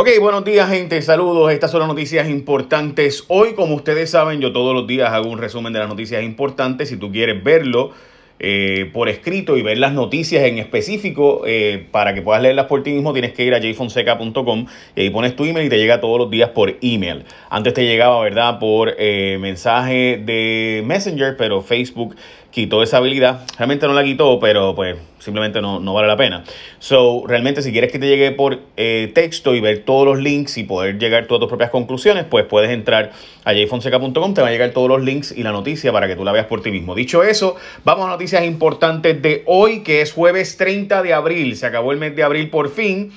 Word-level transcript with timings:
Ok, 0.00 0.08
buenos 0.18 0.46
días 0.46 0.70
gente, 0.70 1.02
saludos, 1.02 1.52
estas 1.52 1.70
son 1.70 1.80
las 1.80 1.88
noticias 1.88 2.26
importantes. 2.26 3.24
Hoy, 3.28 3.52
como 3.52 3.74
ustedes 3.74 4.08
saben, 4.08 4.40
yo 4.40 4.50
todos 4.50 4.74
los 4.74 4.86
días 4.86 5.12
hago 5.12 5.28
un 5.28 5.36
resumen 5.36 5.74
de 5.74 5.78
las 5.78 5.90
noticias 5.90 6.22
importantes. 6.22 6.88
Si 6.88 6.96
tú 6.96 7.12
quieres 7.12 7.44
verlo 7.44 7.90
eh, 8.38 8.88
por 8.94 9.10
escrito 9.10 9.58
y 9.58 9.62
ver 9.62 9.76
las 9.76 9.92
noticias 9.92 10.44
en 10.44 10.56
específico, 10.56 11.42
eh, 11.44 11.86
para 11.90 12.14
que 12.14 12.22
puedas 12.22 12.40
leerlas 12.40 12.64
por 12.64 12.82
ti 12.82 12.92
mismo, 12.92 13.12
tienes 13.12 13.34
que 13.34 13.44
ir 13.44 13.54
a 13.54 13.60
jfonseca.com 13.60 14.64
y 14.96 15.00
ahí 15.02 15.10
pones 15.10 15.36
tu 15.36 15.44
email 15.44 15.66
y 15.66 15.68
te 15.68 15.76
llega 15.76 16.00
todos 16.00 16.18
los 16.18 16.30
días 16.30 16.48
por 16.48 16.74
email. 16.80 17.26
Antes 17.50 17.74
te 17.74 17.84
llegaba, 17.84 18.22
¿verdad?, 18.22 18.58
por 18.58 18.94
eh, 18.96 19.36
mensaje 19.38 20.18
de 20.24 20.82
Messenger, 20.86 21.36
pero 21.36 21.60
Facebook 21.60 22.16
quitó 22.50 22.82
esa 22.82 22.98
habilidad. 22.98 23.46
Realmente 23.56 23.86
no 23.86 23.92
la 23.92 24.04
quitó, 24.04 24.38
pero 24.40 24.74
pues 24.74 24.96
simplemente 25.18 25.60
no, 25.60 25.80
no 25.80 25.92
vale 25.94 26.08
la 26.08 26.16
pena. 26.16 26.44
So, 26.78 27.24
realmente 27.26 27.62
si 27.62 27.72
quieres 27.72 27.92
que 27.92 27.98
te 27.98 28.06
llegue 28.06 28.32
por 28.32 28.60
eh, 28.76 29.10
texto 29.14 29.54
y 29.54 29.60
ver 29.60 29.84
todos 29.84 30.06
los 30.06 30.18
links 30.18 30.58
y 30.58 30.64
poder 30.64 30.98
llegar 30.98 31.24
a 31.24 31.26
tus 31.26 31.46
propias 31.46 31.70
conclusiones, 31.70 32.24
pues 32.24 32.44
puedes 32.46 32.70
entrar 32.70 33.12
a 33.44 33.52
jfonseca.com, 33.52 34.34
te 34.34 34.42
va 34.42 34.48
a 34.48 34.50
llegar 34.50 34.70
todos 34.70 34.88
los 34.88 35.02
links 35.02 35.32
y 35.36 35.42
la 35.42 35.52
noticia 35.52 35.92
para 35.92 36.08
que 36.08 36.16
tú 36.16 36.24
la 36.24 36.32
veas 36.32 36.46
por 36.46 36.62
ti 36.62 36.70
mismo. 36.70 36.94
Dicho 36.94 37.22
eso, 37.22 37.56
vamos 37.84 38.06
a 38.06 38.08
noticias 38.08 38.44
importantes 38.44 39.20
de 39.22 39.42
hoy, 39.46 39.82
que 39.82 40.00
es 40.00 40.12
jueves 40.12 40.56
30 40.56 41.02
de 41.02 41.14
abril. 41.14 41.56
Se 41.56 41.66
acabó 41.66 41.92
el 41.92 41.98
mes 41.98 42.16
de 42.16 42.22
abril 42.22 42.50
por 42.50 42.70
fin 42.70 43.12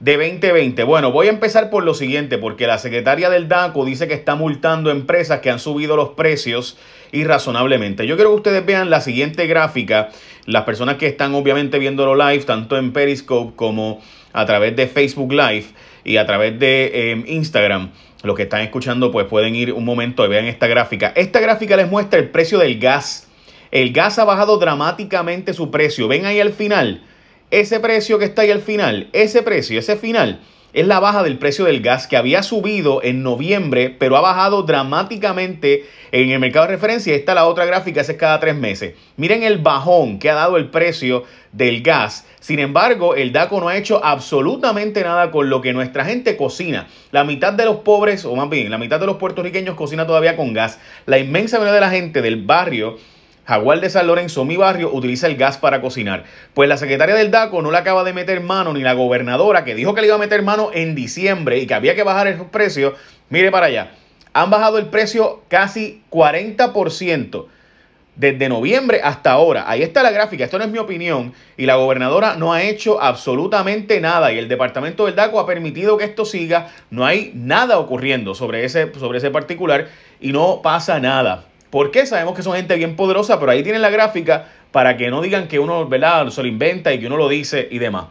de 0.00 0.16
2020. 0.16 0.84
Bueno, 0.84 1.10
voy 1.10 1.26
a 1.26 1.30
empezar 1.30 1.70
por 1.70 1.82
lo 1.82 1.94
siguiente, 1.94 2.38
porque 2.38 2.66
la 2.66 2.78
secretaria 2.78 3.30
del 3.30 3.48
DACO 3.48 3.84
dice 3.84 4.06
que 4.06 4.14
está 4.14 4.36
multando 4.36 4.90
empresas 4.90 5.40
que 5.40 5.50
han 5.50 5.58
subido 5.58 5.96
los 5.96 6.10
precios 6.10 6.78
irrazonablemente. 7.10 8.06
Yo 8.06 8.14
quiero 8.16 8.30
que 8.30 8.36
ustedes 8.36 8.64
vean 8.64 8.90
la 8.90 9.00
siguiente 9.00 9.46
gráfica. 9.46 10.10
Las 10.46 10.64
personas 10.64 10.96
que 10.96 11.06
están 11.06 11.34
obviamente 11.34 11.78
viéndolo 11.78 12.14
live, 12.14 12.44
tanto 12.44 12.76
en 12.78 12.92
Periscope 12.92 13.56
como 13.56 14.00
a 14.32 14.46
través 14.46 14.76
de 14.76 14.86
Facebook 14.86 15.32
Live 15.32 15.66
y 16.04 16.16
a 16.16 16.26
través 16.26 16.58
de 16.58 17.10
em, 17.10 17.24
Instagram. 17.26 17.90
Los 18.22 18.36
que 18.36 18.44
están 18.44 18.62
escuchando, 18.62 19.10
pues 19.10 19.26
pueden 19.26 19.54
ir 19.54 19.72
un 19.72 19.84
momento 19.84 20.24
y 20.24 20.28
vean 20.28 20.46
esta 20.46 20.66
gráfica. 20.66 21.12
Esta 21.16 21.40
gráfica 21.40 21.76
les 21.76 21.88
muestra 21.88 22.18
el 22.18 22.28
precio 22.30 22.58
del 22.58 22.78
gas. 22.78 23.28
El 23.70 23.92
gas 23.92 24.18
ha 24.18 24.24
bajado 24.24 24.58
dramáticamente 24.58 25.54
su 25.54 25.70
precio. 25.70 26.08
Ven 26.08 26.24
ahí 26.24 26.40
al 26.40 26.52
final 26.52 27.02
ese 27.50 27.80
precio 27.80 28.18
que 28.18 28.26
está 28.26 28.42
ahí 28.42 28.50
al 28.50 28.60
final, 28.60 29.08
ese 29.12 29.42
precio, 29.42 29.78
ese 29.78 29.96
final, 29.96 30.40
es 30.74 30.86
la 30.86 31.00
baja 31.00 31.22
del 31.22 31.38
precio 31.38 31.64
del 31.64 31.80
gas 31.80 32.06
que 32.06 32.18
había 32.18 32.42
subido 32.42 33.02
en 33.02 33.22
noviembre, 33.22 33.88
pero 33.98 34.18
ha 34.18 34.20
bajado 34.20 34.64
dramáticamente 34.64 35.86
en 36.12 36.28
el 36.28 36.38
mercado 36.38 36.66
de 36.66 36.72
referencia. 36.72 37.14
Esta 37.14 37.32
es 37.32 37.36
la 37.36 37.46
otra 37.46 37.64
gráfica, 37.64 38.02
es 38.02 38.12
cada 38.14 38.38
tres 38.38 38.54
meses. 38.54 38.94
Miren 39.16 39.42
el 39.42 39.58
bajón 39.58 40.18
que 40.18 40.28
ha 40.28 40.34
dado 40.34 40.58
el 40.58 40.68
precio 40.68 41.24
del 41.52 41.82
gas. 41.82 42.26
Sin 42.38 42.58
embargo, 42.58 43.14
el 43.14 43.32
DACO 43.32 43.60
no 43.60 43.68
ha 43.68 43.78
hecho 43.78 44.04
absolutamente 44.04 45.02
nada 45.02 45.30
con 45.30 45.48
lo 45.48 45.62
que 45.62 45.72
nuestra 45.72 46.04
gente 46.04 46.36
cocina. 46.36 46.86
La 47.12 47.24
mitad 47.24 47.54
de 47.54 47.64
los 47.64 47.78
pobres, 47.78 48.26
o 48.26 48.36
más 48.36 48.50
bien, 48.50 48.70
la 48.70 48.78
mitad 48.78 49.00
de 49.00 49.06
los 49.06 49.16
puertorriqueños 49.16 49.74
cocina 49.74 50.06
todavía 50.06 50.36
con 50.36 50.52
gas. 50.52 50.78
La 51.06 51.18
inmensa 51.18 51.56
mayoría 51.56 51.74
de 51.74 51.80
la 51.80 51.90
gente 51.90 52.20
del 52.20 52.44
barrio 52.44 52.98
Jaguar 53.48 53.80
de 53.80 53.88
San 53.88 54.06
Lorenzo, 54.06 54.44
mi 54.44 54.58
barrio, 54.58 54.92
utiliza 54.92 55.26
el 55.26 55.38
gas 55.38 55.56
para 55.56 55.80
cocinar. 55.80 56.24
Pues 56.52 56.68
la 56.68 56.76
secretaria 56.76 57.14
del 57.14 57.30
DACO 57.30 57.62
no 57.62 57.70
le 57.70 57.78
acaba 57.78 58.04
de 58.04 58.12
meter 58.12 58.42
mano, 58.42 58.74
ni 58.74 58.82
la 58.82 58.92
gobernadora, 58.92 59.64
que 59.64 59.74
dijo 59.74 59.94
que 59.94 60.02
le 60.02 60.08
iba 60.08 60.16
a 60.16 60.18
meter 60.18 60.42
mano 60.42 60.68
en 60.74 60.94
diciembre 60.94 61.56
y 61.56 61.66
que 61.66 61.72
había 61.72 61.94
que 61.94 62.02
bajar 62.02 62.26
esos 62.26 62.48
precios. 62.48 62.92
Mire 63.30 63.50
para 63.50 63.64
allá. 63.64 63.92
Han 64.34 64.50
bajado 64.50 64.76
el 64.76 64.88
precio 64.88 65.40
casi 65.48 66.02
40% 66.10 67.46
desde 68.16 68.50
noviembre 68.50 69.00
hasta 69.02 69.32
ahora. 69.32 69.64
Ahí 69.66 69.82
está 69.82 70.02
la 70.02 70.10
gráfica, 70.10 70.44
esto 70.44 70.58
no 70.58 70.64
es 70.64 70.70
mi 70.70 70.78
opinión. 70.78 71.32
Y 71.56 71.64
la 71.64 71.76
gobernadora 71.76 72.36
no 72.36 72.52
ha 72.52 72.62
hecho 72.64 73.00
absolutamente 73.00 73.98
nada. 74.02 74.30
Y 74.30 74.36
el 74.38 74.48
departamento 74.48 75.06
del 75.06 75.14
DACO 75.14 75.40
ha 75.40 75.46
permitido 75.46 75.96
que 75.96 76.04
esto 76.04 76.26
siga. 76.26 76.68
No 76.90 77.06
hay 77.06 77.32
nada 77.34 77.78
ocurriendo 77.78 78.34
sobre 78.34 78.66
ese, 78.66 78.92
sobre 78.98 79.16
ese 79.16 79.30
particular 79.30 79.88
y 80.20 80.32
no 80.32 80.60
pasa 80.60 81.00
nada. 81.00 81.47
¿Por 81.70 81.90
qué? 81.90 82.06
Sabemos 82.06 82.34
que 82.34 82.42
son 82.42 82.54
gente 82.54 82.74
bien 82.76 82.96
poderosa, 82.96 83.38
pero 83.38 83.52
ahí 83.52 83.62
tienen 83.62 83.82
la 83.82 83.90
gráfica 83.90 84.48
para 84.72 84.96
que 84.96 85.10
no 85.10 85.20
digan 85.20 85.48
que 85.48 85.58
uno 85.58 85.86
¿verdad? 85.86 86.28
se 86.30 86.42
lo 86.42 86.48
inventa 86.48 86.92
y 86.92 87.00
que 87.00 87.06
uno 87.06 87.16
lo 87.16 87.28
dice 87.28 87.68
y 87.70 87.78
demás. 87.78 88.06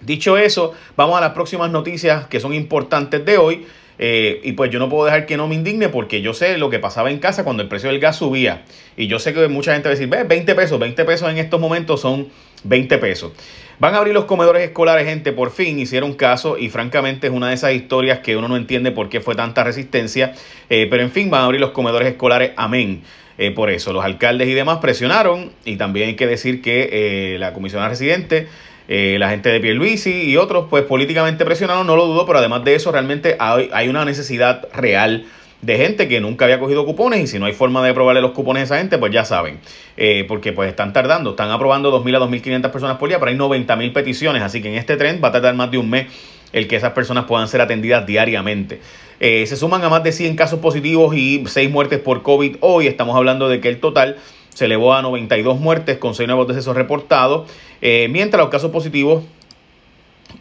Dicho 0.00 0.36
eso, 0.36 0.72
vamos 0.96 1.16
a 1.16 1.20
las 1.20 1.30
próximas 1.32 1.70
noticias 1.70 2.26
que 2.26 2.38
son 2.38 2.54
importantes 2.54 3.24
de 3.24 3.38
hoy. 3.38 3.66
Eh, 3.98 4.40
y 4.44 4.52
pues 4.52 4.70
yo 4.70 4.78
no 4.78 4.88
puedo 4.88 5.06
dejar 5.06 5.26
que 5.26 5.36
no 5.36 5.48
me 5.48 5.54
indigne 5.54 5.88
porque 5.88 6.20
yo 6.20 6.34
sé 6.34 6.58
lo 6.58 6.68
que 6.70 6.78
pasaba 6.78 7.10
en 7.10 7.18
casa 7.18 7.44
cuando 7.44 7.62
el 7.62 7.68
precio 7.68 7.88
del 7.88 7.98
gas 7.98 8.16
subía. 8.16 8.64
Y 8.96 9.06
yo 9.06 9.18
sé 9.18 9.32
que 9.32 9.48
mucha 9.48 9.72
gente 9.72 9.88
va 9.88 9.92
a 9.92 9.96
decir, 9.96 10.08
ve, 10.08 10.24
20 10.24 10.54
pesos, 10.54 10.78
20 10.78 11.04
pesos 11.04 11.30
en 11.30 11.38
estos 11.38 11.60
momentos 11.60 12.00
son 12.00 12.28
20 12.64 12.98
pesos. 12.98 13.32
Van 13.78 13.94
a 13.94 13.98
abrir 13.98 14.14
los 14.14 14.24
comedores 14.24 14.62
escolares, 14.62 15.06
gente, 15.06 15.32
por 15.32 15.50
fin 15.50 15.78
hicieron 15.78 16.14
caso 16.14 16.56
y 16.56 16.70
francamente 16.70 17.26
es 17.26 17.32
una 17.32 17.48
de 17.48 17.54
esas 17.54 17.72
historias 17.72 18.20
que 18.20 18.36
uno 18.36 18.48
no 18.48 18.56
entiende 18.56 18.90
por 18.90 19.08
qué 19.08 19.20
fue 19.20 19.34
tanta 19.34 19.64
resistencia. 19.64 20.34
Eh, 20.70 20.86
pero 20.90 21.02
en 21.02 21.10
fin, 21.10 21.30
van 21.30 21.42
a 21.42 21.44
abrir 21.44 21.60
los 21.60 21.70
comedores 21.70 22.08
escolares, 22.08 22.52
amén. 22.56 23.02
Eh, 23.38 23.50
por 23.50 23.68
eso, 23.68 23.92
los 23.92 24.02
alcaldes 24.02 24.48
y 24.48 24.54
demás 24.54 24.78
presionaron 24.78 25.52
y 25.66 25.76
también 25.76 26.08
hay 26.08 26.16
que 26.16 26.26
decir 26.26 26.62
que 26.62 27.36
la 27.38 27.52
comisionada 27.52 27.90
residente 27.90 28.48
eh, 28.88 29.16
la 29.18 29.30
gente 29.30 29.48
de 29.48 29.60
Pierluisi 29.60 30.30
y 30.30 30.36
otros, 30.36 30.66
pues 30.70 30.84
políticamente 30.84 31.44
presionaron, 31.44 31.86
no 31.86 31.96
lo 31.96 32.06
dudo, 32.06 32.26
pero 32.26 32.38
además 32.38 32.64
de 32.64 32.74
eso, 32.74 32.92
realmente 32.92 33.36
hay, 33.38 33.88
una 33.88 34.04
necesidad 34.04 34.68
real 34.72 35.26
de 35.62 35.76
gente 35.76 36.06
que 36.06 36.20
nunca 36.20 36.44
había 36.44 36.60
cogido 36.60 36.84
cupones 36.84 37.20
y 37.20 37.26
si 37.26 37.38
no 37.38 37.46
hay 37.46 37.52
forma 37.52 37.82
de 37.82 37.90
aprobarle 37.90 38.20
los 38.20 38.32
cupones 38.32 38.62
a 38.62 38.64
esa 38.64 38.78
gente, 38.78 38.98
pues 38.98 39.12
ya 39.12 39.24
saben, 39.24 39.58
eh, 39.96 40.24
porque 40.28 40.52
pues 40.52 40.68
están 40.68 40.92
tardando, 40.92 41.30
están 41.30 41.50
aprobando 41.50 41.90
2.000 41.90 42.16
a 42.16 42.20
2.500 42.20 42.70
personas 42.70 42.98
por 42.98 43.08
día, 43.08 43.18
pero 43.18 43.30
hay 43.30 43.36
90.000 43.36 43.92
peticiones, 43.92 44.42
así 44.42 44.62
que 44.62 44.68
en 44.68 44.74
este 44.74 44.96
tren 44.96 45.20
va 45.22 45.28
a 45.28 45.32
tardar 45.32 45.54
más 45.54 45.70
de 45.70 45.78
un 45.78 45.90
mes 45.90 46.06
el 46.52 46.68
que 46.68 46.76
esas 46.76 46.92
personas 46.92 47.24
puedan 47.24 47.48
ser 47.48 47.60
atendidas 47.60 48.06
diariamente. 48.06 48.80
Eh, 49.18 49.46
se 49.46 49.56
suman 49.56 49.82
a 49.82 49.88
más 49.88 50.02
de 50.04 50.12
100 50.12 50.36
casos 50.36 50.60
positivos 50.60 51.16
y 51.16 51.42
6 51.46 51.70
muertes 51.70 51.98
por 51.98 52.22
COVID 52.22 52.56
hoy, 52.60 52.86
estamos 52.86 53.16
hablando 53.16 53.48
de 53.48 53.60
que 53.60 53.68
el 53.68 53.80
total 53.80 54.16
se 54.56 54.64
elevó 54.64 54.94
a 54.94 55.02
92 55.02 55.60
muertes 55.60 55.98
con 55.98 56.14
6 56.14 56.26
nuevos 56.26 56.48
decesos 56.48 56.74
reportados, 56.74 57.46
eh, 57.82 58.08
mientras 58.10 58.40
los 58.42 58.48
casos 58.48 58.70
positivos 58.70 59.22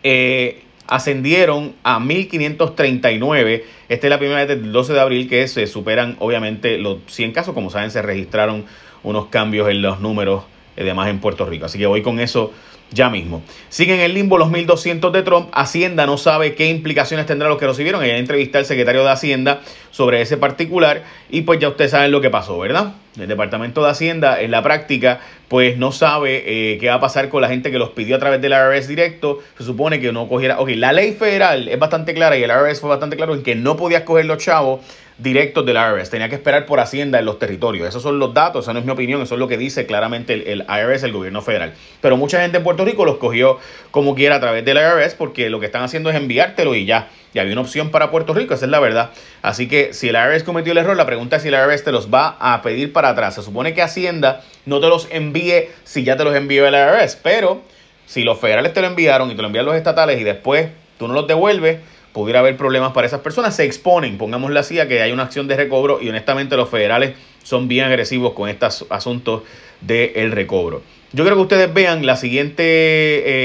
eh, 0.03 0.63
ascendieron 0.87 1.73
a 1.83 1.99
1.539. 1.99 3.63
Esta 3.89 4.07
es 4.07 4.09
la 4.09 4.17
primera 4.17 4.39
vez 4.39 4.47
desde 4.47 4.63
el 4.63 4.71
12 4.71 4.93
de 4.93 4.99
abril 5.01 5.27
que 5.27 5.45
se 5.49 5.67
superan 5.67 6.15
obviamente 6.19 6.77
los 6.77 6.99
100 7.07 7.33
casos. 7.33 7.53
Como 7.53 7.69
saben, 7.69 7.91
se 7.91 8.01
registraron 8.01 8.63
unos 9.03 9.25
cambios 9.25 9.69
en 9.69 9.81
los 9.81 9.99
números 9.99 10.45
eh, 10.77 10.85
de 10.85 10.93
más 10.93 11.09
en 11.09 11.19
Puerto 11.19 11.45
Rico. 11.45 11.65
Así 11.65 11.77
que 11.77 11.85
voy 11.85 12.01
con 12.01 12.21
eso 12.21 12.53
ya 12.95 13.09
mismo. 13.09 13.43
Siguen 13.69 13.99
en 13.99 14.13
limbo 14.13 14.39
los 14.39 14.49
1.200 14.49 15.11
de 15.11 15.21
Trump. 15.21 15.49
Hacienda 15.51 16.07
no 16.07 16.17
sabe 16.17 16.55
qué 16.55 16.67
implicaciones 16.69 17.27
tendrá 17.27 17.49
los 17.49 17.59
que 17.59 17.67
recibieron. 17.67 18.03
Ella 18.03 18.17
entrevista 18.17 18.57
al 18.57 18.65
secretario 18.65 19.03
de 19.03 19.11
Hacienda 19.11 19.61
sobre 19.91 20.21
ese 20.21 20.37
particular 20.37 21.03
y 21.29 21.41
pues 21.41 21.59
ya 21.59 21.69
ustedes 21.69 21.91
saben 21.91 22.11
lo 22.11 22.21
que 22.21 22.29
pasó, 22.29 22.57
¿verdad? 22.57 22.93
El 23.19 23.27
Departamento 23.27 23.83
de 23.83 23.91
Hacienda 23.91 24.41
en 24.41 24.51
la 24.51 24.63
práctica 24.63 25.19
pues 25.47 25.77
no 25.77 25.91
sabe 25.91 26.43
eh, 26.45 26.77
qué 26.79 26.87
va 26.87 26.95
a 26.95 26.99
pasar 26.99 27.29
con 27.29 27.41
la 27.41 27.49
gente 27.49 27.71
que 27.71 27.77
los 27.77 27.91
pidió 27.91 28.15
a 28.15 28.19
través 28.19 28.41
del 28.41 28.53
IRS 28.53 28.87
directo. 28.87 29.39
Se 29.57 29.63
supone 29.63 29.99
que 29.99 30.11
no 30.11 30.27
cogiera... 30.27 30.59
Ok, 30.59 30.69
la 30.75 30.91
ley 30.91 31.13
federal 31.13 31.67
es 31.67 31.77
bastante 31.77 32.13
clara 32.13 32.37
y 32.37 32.43
el 32.43 32.49
IRS 32.49 32.79
fue 32.79 32.89
bastante 32.89 33.15
claro 33.15 33.35
en 33.35 33.43
que 33.43 33.55
no 33.55 33.77
podías 33.77 34.03
coger 34.03 34.25
los 34.25 34.39
chavos 34.39 34.81
directos 35.17 35.65
del 35.65 35.77
IRS. 35.77 36.09
Tenía 36.09 36.29
que 36.29 36.35
esperar 36.35 36.65
por 36.65 36.79
Hacienda 36.79 37.19
en 37.19 37.25
los 37.25 37.39
territorios. 37.39 37.87
Esos 37.87 38.03
son 38.03 38.19
los 38.19 38.33
datos, 38.33 38.65
esa 38.65 38.73
no 38.73 38.79
es 38.79 38.85
mi 38.85 38.91
opinión, 38.91 39.21
eso 39.21 39.35
es 39.35 39.39
lo 39.39 39.47
que 39.47 39.57
dice 39.57 39.85
claramente 39.85 40.51
el, 40.51 40.65
IRS, 40.67 41.03
el 41.03 41.13
gobierno 41.13 41.41
federal. 41.41 41.73
Pero 42.01 42.17
mucha 42.17 42.41
gente 42.41 42.57
en 42.57 42.63
Puerto 42.63 42.83
Rico 42.83 43.05
los 43.05 43.17
cogió 43.17 43.59
como 43.91 44.15
quiera 44.15 44.35
a 44.35 44.39
través 44.39 44.65
del 44.65 44.77
IRS 44.77 45.15
porque 45.15 45.49
lo 45.49 45.59
que 45.59 45.67
están 45.67 45.83
haciendo 45.83 46.09
es 46.09 46.15
enviártelo 46.15 46.75
y 46.75 46.85
ya. 46.85 47.09
Y 47.33 47.39
había 47.39 47.53
una 47.53 47.61
opción 47.61 47.91
para 47.91 48.11
Puerto 48.11 48.33
Rico, 48.33 48.53
esa 48.53 48.65
es 48.65 48.71
la 48.71 48.79
verdad. 48.79 49.11
Así 49.41 49.67
que 49.67 49.93
si 49.93 50.09
el 50.09 50.15
IRS 50.15 50.43
cometió 50.43 50.71
el 50.71 50.77
error, 50.77 50.95
la 50.95 51.05
pregunta 51.05 51.37
es 51.37 51.41
si 51.41 51.49
el 51.49 51.53
IRS 51.53 51.83
te 51.83 51.91
los 51.91 52.13
va 52.13 52.37
a 52.39 52.61
pedir 52.61 52.93
para 52.93 53.09
atrás. 53.09 53.35
Se 53.35 53.41
supone 53.41 53.73
que 53.73 53.81
Hacienda 53.81 54.41
no 54.65 54.79
te 54.79 54.87
los 54.87 55.07
envíe 55.11 55.69
si 55.83 56.03
ya 56.03 56.17
te 56.17 56.23
los 56.23 56.35
envió 56.35 56.67
el 56.67 56.73
IRS, 56.73 57.17
pero 57.21 57.61
si 58.05 58.23
los 58.23 58.39
federales 58.39 58.73
te 58.73 58.81
lo 58.81 58.87
enviaron 58.87 59.31
y 59.31 59.35
te 59.35 59.41
lo 59.41 59.47
envían 59.47 59.65
los 59.65 59.75
estatales 59.75 60.19
y 60.19 60.23
después 60.23 60.69
tú 60.97 61.07
no 61.07 61.13
los 61.13 61.27
devuelves, 61.27 61.79
pudiera 62.13 62.39
haber 62.39 62.55
problemas 62.55 62.93
para 62.93 63.07
esas 63.07 63.19
personas, 63.19 63.55
se 63.55 63.65
exponen, 63.65 64.17
pongámosle 64.17 64.59
así, 64.59 64.79
a 64.79 64.87
que 64.87 65.01
hay 65.01 65.11
una 65.11 65.23
acción 65.23 65.47
de 65.47 65.57
recobro 65.57 66.01
y 66.01 66.09
honestamente 66.09 66.55
los 66.55 66.69
federales 66.69 67.13
son 67.43 67.67
bien 67.67 67.85
agresivos 67.85 68.33
con 68.33 68.49
estos 68.49 68.85
asuntos 68.89 69.43
del 69.81 70.31
recobro. 70.31 70.81
Yo 71.11 71.23
creo 71.23 71.35
que 71.35 71.41
ustedes 71.41 71.73
vean 71.73 72.05
la 72.05 72.15
siguiente, 72.15 72.63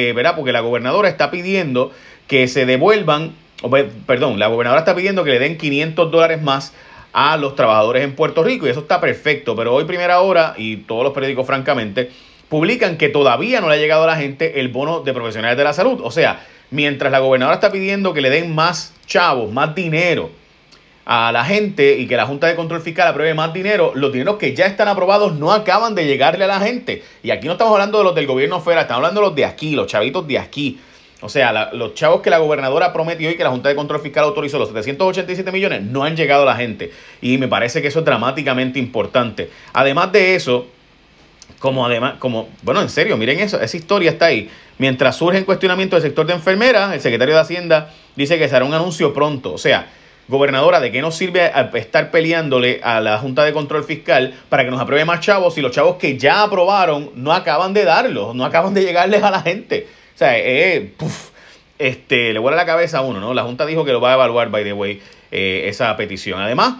eh, 0.08 0.12
¿verdad? 0.12 0.34
Porque 0.36 0.52
la 0.52 0.60
gobernadora 0.60 1.08
está 1.08 1.30
pidiendo 1.30 1.92
que 2.26 2.48
se 2.48 2.64
devuelvan, 2.64 3.32
perdón, 4.06 4.38
la 4.38 4.46
gobernadora 4.46 4.80
está 4.80 4.94
pidiendo 4.94 5.24
que 5.24 5.30
le 5.30 5.38
den 5.38 5.58
500 5.58 6.10
dólares 6.10 6.40
más 6.40 6.72
a 7.12 7.36
los 7.36 7.56
trabajadores 7.56 8.04
en 8.04 8.14
Puerto 8.14 8.44
Rico 8.44 8.66
y 8.66 8.70
eso 8.70 8.80
está 8.80 9.00
perfecto, 9.00 9.56
pero 9.56 9.74
hoy 9.74 9.84
primera 9.84 10.20
hora 10.20 10.54
y 10.56 10.78
todos 10.78 11.02
los 11.02 11.12
periódicos 11.12 11.46
francamente 11.46 12.10
publican 12.48 12.96
que 12.96 13.08
todavía 13.08 13.60
no 13.60 13.68
le 13.68 13.74
ha 13.74 13.78
llegado 13.78 14.04
a 14.04 14.06
la 14.06 14.16
gente 14.16 14.60
el 14.60 14.68
bono 14.68 15.00
de 15.00 15.12
profesionales 15.12 15.56
de 15.56 15.64
la 15.64 15.72
salud, 15.72 16.00
o 16.02 16.10
sea, 16.10 16.46
mientras 16.70 17.10
la 17.12 17.18
gobernadora 17.18 17.56
está 17.56 17.72
pidiendo 17.72 18.14
que 18.14 18.20
le 18.20 18.30
den 18.30 18.54
más 18.54 18.94
chavos, 19.06 19.52
más 19.52 19.74
dinero 19.74 20.30
a 21.04 21.32
la 21.32 21.44
gente 21.44 21.98
y 21.98 22.06
que 22.06 22.16
la 22.16 22.26
Junta 22.26 22.46
de 22.46 22.54
Control 22.54 22.80
Fiscal 22.80 23.08
apruebe 23.08 23.34
más 23.34 23.52
dinero, 23.52 23.92
los 23.94 24.12
dineros 24.12 24.36
que 24.36 24.54
ya 24.54 24.66
están 24.66 24.86
aprobados 24.86 25.34
no 25.34 25.52
acaban 25.52 25.94
de 25.94 26.06
llegarle 26.06 26.44
a 26.44 26.46
la 26.46 26.60
gente. 26.60 27.02
Y 27.22 27.30
aquí 27.30 27.46
no 27.46 27.54
estamos 27.54 27.72
hablando 27.72 27.98
de 27.98 28.04
los 28.04 28.14
del 28.14 28.26
gobierno 28.26 28.60
federal, 28.60 28.82
estamos 28.82 28.98
hablando 28.98 29.20
de 29.20 29.26
los 29.26 29.36
de 29.36 29.44
aquí, 29.44 29.74
los 29.74 29.86
chavitos 29.86 30.26
de 30.28 30.38
aquí. 30.38 30.78
O 31.22 31.28
sea, 31.28 31.70
los 31.72 31.94
chavos 31.94 32.22
que 32.22 32.30
la 32.30 32.38
gobernadora 32.38 32.92
prometió 32.92 33.30
y 33.30 33.36
que 33.36 33.44
la 33.44 33.50
Junta 33.50 33.68
de 33.68 33.74
Control 33.74 34.00
Fiscal 34.00 34.24
autorizó, 34.24 34.58
los 34.58 34.68
787 34.68 35.52
millones, 35.52 35.82
no 35.82 36.04
han 36.04 36.16
llegado 36.16 36.44
a 36.44 36.46
la 36.46 36.56
gente. 36.56 36.92
Y 37.20 37.36
me 37.36 37.46
parece 37.46 37.82
que 37.82 37.88
eso 37.88 37.98
es 37.98 38.04
dramáticamente 38.04 38.78
importante. 38.78 39.50
Además 39.72 40.12
de 40.12 40.34
eso, 40.34 40.66
como 41.60 41.84
además, 41.84 42.14
como, 42.18 42.48
bueno, 42.62 42.80
en 42.80 42.88
serio, 42.88 43.16
miren 43.18 43.38
eso, 43.38 43.60
esa 43.60 43.76
historia 43.76 44.10
está 44.10 44.26
ahí. 44.26 44.50
Mientras 44.78 45.16
surge 45.16 45.38
en 45.38 45.44
cuestionamiento 45.44 45.94
del 45.94 46.02
sector 46.02 46.26
de 46.26 46.32
enfermeras, 46.32 46.92
el 46.94 47.02
secretario 47.02 47.34
de 47.34 47.40
Hacienda 47.42 47.90
dice 48.16 48.38
que 48.38 48.48
se 48.48 48.56
hará 48.56 48.64
un 48.64 48.72
anuncio 48.72 49.12
pronto. 49.12 49.52
O 49.52 49.58
sea, 49.58 49.86
gobernadora, 50.26 50.80
¿de 50.80 50.90
qué 50.90 51.02
nos 51.02 51.16
sirve 51.16 51.52
estar 51.74 52.10
peleándole 52.10 52.80
a 52.82 53.00
la 53.00 53.18
Junta 53.18 53.44
de 53.44 53.52
Control 53.52 53.84
Fiscal 53.84 54.32
para 54.48 54.64
que 54.64 54.70
nos 54.70 54.80
apruebe 54.80 55.04
más 55.04 55.20
chavos 55.20 55.54
si 55.54 55.60
los 55.60 55.70
chavos 55.70 55.96
que 55.96 56.16
ya 56.16 56.42
aprobaron 56.42 57.10
no 57.14 57.30
acaban 57.30 57.74
de 57.74 57.84
darlos, 57.84 58.34
no 58.34 58.46
acaban 58.46 58.72
de 58.72 58.82
llegarles 58.82 59.22
a 59.22 59.30
la 59.30 59.42
gente? 59.42 59.86
O 60.14 60.18
sea, 60.18 60.38
eh, 60.38 60.94
este, 61.78 62.32
le 62.32 62.38
vuela 62.38 62.56
la 62.56 62.64
cabeza 62.64 62.98
a 62.98 63.00
uno, 63.02 63.20
¿no? 63.20 63.34
La 63.34 63.42
Junta 63.42 63.66
dijo 63.66 63.84
que 63.84 63.92
lo 63.92 64.00
va 64.00 64.12
a 64.12 64.14
evaluar, 64.14 64.48
by 64.48 64.64
the 64.64 64.72
way, 64.72 65.02
eh, 65.30 65.64
esa 65.66 65.94
petición. 65.98 66.40
Además, 66.40 66.76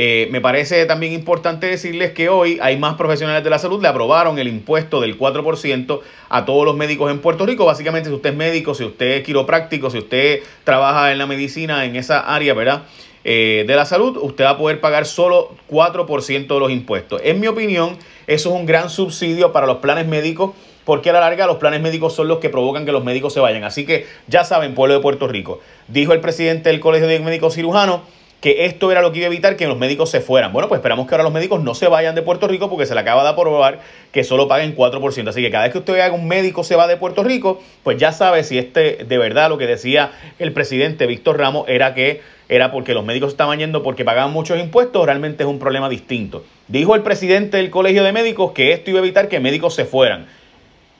eh, 0.00 0.28
me 0.30 0.40
parece 0.40 0.86
también 0.86 1.12
importante 1.12 1.66
decirles 1.66 2.12
que 2.12 2.28
hoy 2.28 2.60
hay 2.62 2.76
más 2.76 2.94
profesionales 2.94 3.42
de 3.42 3.50
la 3.50 3.58
salud, 3.58 3.82
le 3.82 3.88
aprobaron 3.88 4.38
el 4.38 4.46
impuesto 4.46 5.00
del 5.00 5.18
4% 5.18 6.00
a 6.28 6.44
todos 6.44 6.64
los 6.64 6.76
médicos 6.76 7.10
en 7.10 7.18
Puerto 7.18 7.44
Rico. 7.44 7.64
Básicamente, 7.64 8.08
si 8.08 8.14
usted 8.14 8.30
es 8.30 8.36
médico, 8.36 8.76
si 8.76 8.84
usted 8.84 9.06
es 9.06 9.24
quiropráctico, 9.24 9.90
si 9.90 9.98
usted 9.98 10.38
trabaja 10.62 11.10
en 11.10 11.18
la 11.18 11.26
medicina, 11.26 11.84
en 11.84 11.96
esa 11.96 12.20
área, 12.20 12.54
¿verdad? 12.54 12.84
Eh, 13.24 13.64
de 13.66 13.74
la 13.74 13.86
salud, 13.86 14.16
usted 14.22 14.44
va 14.44 14.50
a 14.50 14.56
poder 14.56 14.80
pagar 14.80 15.04
solo 15.04 15.56
4% 15.68 16.46
de 16.46 16.60
los 16.60 16.70
impuestos. 16.70 17.20
En 17.24 17.40
mi 17.40 17.48
opinión, 17.48 17.96
eso 18.28 18.50
es 18.50 18.54
un 18.54 18.66
gran 18.66 18.90
subsidio 18.90 19.52
para 19.52 19.66
los 19.66 19.78
planes 19.78 20.06
médicos 20.06 20.52
porque 20.84 21.10
a 21.10 21.12
la 21.12 21.20
larga 21.20 21.48
los 21.48 21.56
planes 21.56 21.82
médicos 21.82 22.14
son 22.14 22.28
los 22.28 22.38
que 22.38 22.50
provocan 22.50 22.86
que 22.86 22.92
los 22.92 23.02
médicos 23.02 23.34
se 23.34 23.40
vayan. 23.40 23.64
Así 23.64 23.84
que 23.84 24.06
ya 24.28 24.44
saben, 24.44 24.74
pueblo 24.74 24.94
de 24.94 25.00
Puerto 25.00 25.26
Rico, 25.26 25.60
dijo 25.88 26.12
el 26.12 26.20
presidente 26.20 26.70
del 26.70 26.78
Colegio 26.78 27.08
de 27.08 27.18
Médicos 27.18 27.56
Cirujanos, 27.56 28.02
que 28.40 28.66
esto 28.66 28.92
era 28.92 29.02
lo 29.02 29.10
que 29.10 29.18
iba 29.18 29.26
a 29.26 29.30
evitar 29.30 29.56
que 29.56 29.66
los 29.66 29.76
médicos 29.76 30.10
se 30.10 30.20
fueran. 30.20 30.52
Bueno, 30.52 30.68
pues 30.68 30.78
esperamos 30.78 31.08
que 31.08 31.14
ahora 31.14 31.24
los 31.24 31.32
médicos 31.32 31.62
no 31.62 31.74
se 31.74 31.88
vayan 31.88 32.14
de 32.14 32.22
Puerto 32.22 32.46
Rico 32.46 32.70
porque 32.70 32.86
se 32.86 32.94
le 32.94 33.00
acaba 33.00 33.24
de 33.24 33.30
aprobar 33.30 33.80
que 34.12 34.22
solo 34.22 34.46
paguen 34.46 34.76
4%. 34.76 35.28
Así 35.28 35.42
que 35.42 35.50
cada 35.50 35.64
vez 35.64 35.72
que 35.72 35.78
usted 35.78 35.94
vea 35.94 36.08
que 36.10 36.14
un 36.14 36.28
médico 36.28 36.62
se 36.62 36.76
va 36.76 36.86
de 36.86 36.96
Puerto 36.96 37.24
Rico, 37.24 37.60
pues 37.82 37.98
ya 37.98 38.12
sabe 38.12 38.44
si 38.44 38.58
este 38.58 39.04
de 39.04 39.18
verdad 39.18 39.48
lo 39.48 39.58
que 39.58 39.66
decía 39.66 40.12
el 40.38 40.52
presidente 40.52 41.06
Víctor 41.06 41.38
Ramos 41.38 41.68
era 41.68 41.94
que 41.94 42.20
era 42.48 42.70
porque 42.70 42.94
los 42.94 43.04
médicos 43.04 43.32
estaban 43.32 43.58
yendo 43.58 43.82
porque 43.82 44.04
pagaban 44.04 44.32
muchos 44.32 44.58
impuestos, 44.58 45.04
realmente 45.04 45.42
es 45.42 45.48
un 45.48 45.58
problema 45.58 45.88
distinto. 45.88 46.44
Dijo 46.68 46.94
el 46.94 47.02
presidente 47.02 47.56
del 47.56 47.70
Colegio 47.70 48.04
de 48.04 48.12
Médicos 48.12 48.52
que 48.52 48.72
esto 48.72 48.90
iba 48.90 49.00
a 49.00 49.02
evitar 49.02 49.28
que 49.28 49.40
médicos 49.40 49.74
se 49.74 49.84
fueran. 49.84 50.26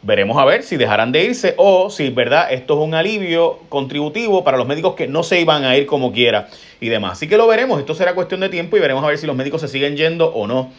Veremos 0.02 0.38
a 0.38 0.44
ver 0.44 0.62
si 0.62 0.76
dejarán 0.76 1.10
de 1.10 1.24
irse 1.24 1.54
o 1.56 1.90
si, 1.90 2.10
verdad, 2.10 2.52
esto 2.52 2.74
es 2.74 2.86
un 2.86 2.94
alivio 2.94 3.58
contributivo 3.68 4.44
para 4.44 4.56
los 4.56 4.66
médicos 4.66 4.94
que 4.94 5.08
no 5.08 5.24
se 5.24 5.40
iban 5.40 5.64
a 5.64 5.76
ir 5.76 5.86
como 5.86 6.12
quiera 6.12 6.48
y 6.80 6.88
demás. 6.88 7.12
Así 7.12 7.28
que 7.28 7.36
lo 7.36 7.48
veremos, 7.48 7.80
esto 7.80 7.94
será 7.94 8.14
cuestión 8.14 8.40
de 8.40 8.48
tiempo 8.48 8.76
y 8.76 8.80
veremos 8.80 9.02
a 9.02 9.08
ver 9.08 9.18
si 9.18 9.26
los 9.26 9.34
médicos 9.34 9.60
se 9.60 9.68
siguen 9.68 9.96
yendo 9.96 10.28
o 10.28 10.46
no. 10.46 10.70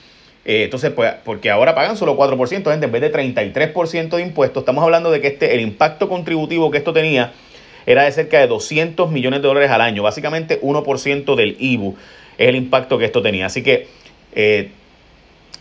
Eh, 0.46 0.64
entonces, 0.64 0.92
pues, 0.92 1.14
porque 1.26 1.52
ahora 1.52 1.76
pagan 1.76 1.98
solo 1.98 2.18
4%, 2.18 2.72
gente, 2.72 2.86
en 2.86 2.92
vez 2.92 3.02
de 3.02 3.12
33% 3.12 4.16
de 4.16 4.22
impuestos, 4.22 4.62
estamos 4.62 4.84
hablando 4.84 5.12
de 5.12 5.20
que 5.20 5.28
este, 5.28 5.54
el 5.54 5.60
impacto 5.60 6.08
contributivo 6.08 6.72
que 6.72 6.78
esto 6.78 6.94
tenía 6.94 7.34
era 7.86 8.04
de 8.04 8.12
cerca 8.14 8.40
de 8.40 8.48
200 8.48 9.12
millones 9.12 9.42
de 9.42 9.48
dólares 9.48 9.70
al 9.70 9.82
año, 9.82 10.02
básicamente 10.02 10.62
1% 10.62 11.36
del 11.36 11.58
IBU 11.60 11.98
es 12.40 12.48
el 12.48 12.56
impacto 12.56 12.98
que 12.98 13.06
esto 13.06 13.22
tenía. 13.22 13.46
Así 13.46 13.62
que 13.62 13.88
eh, 14.34 14.72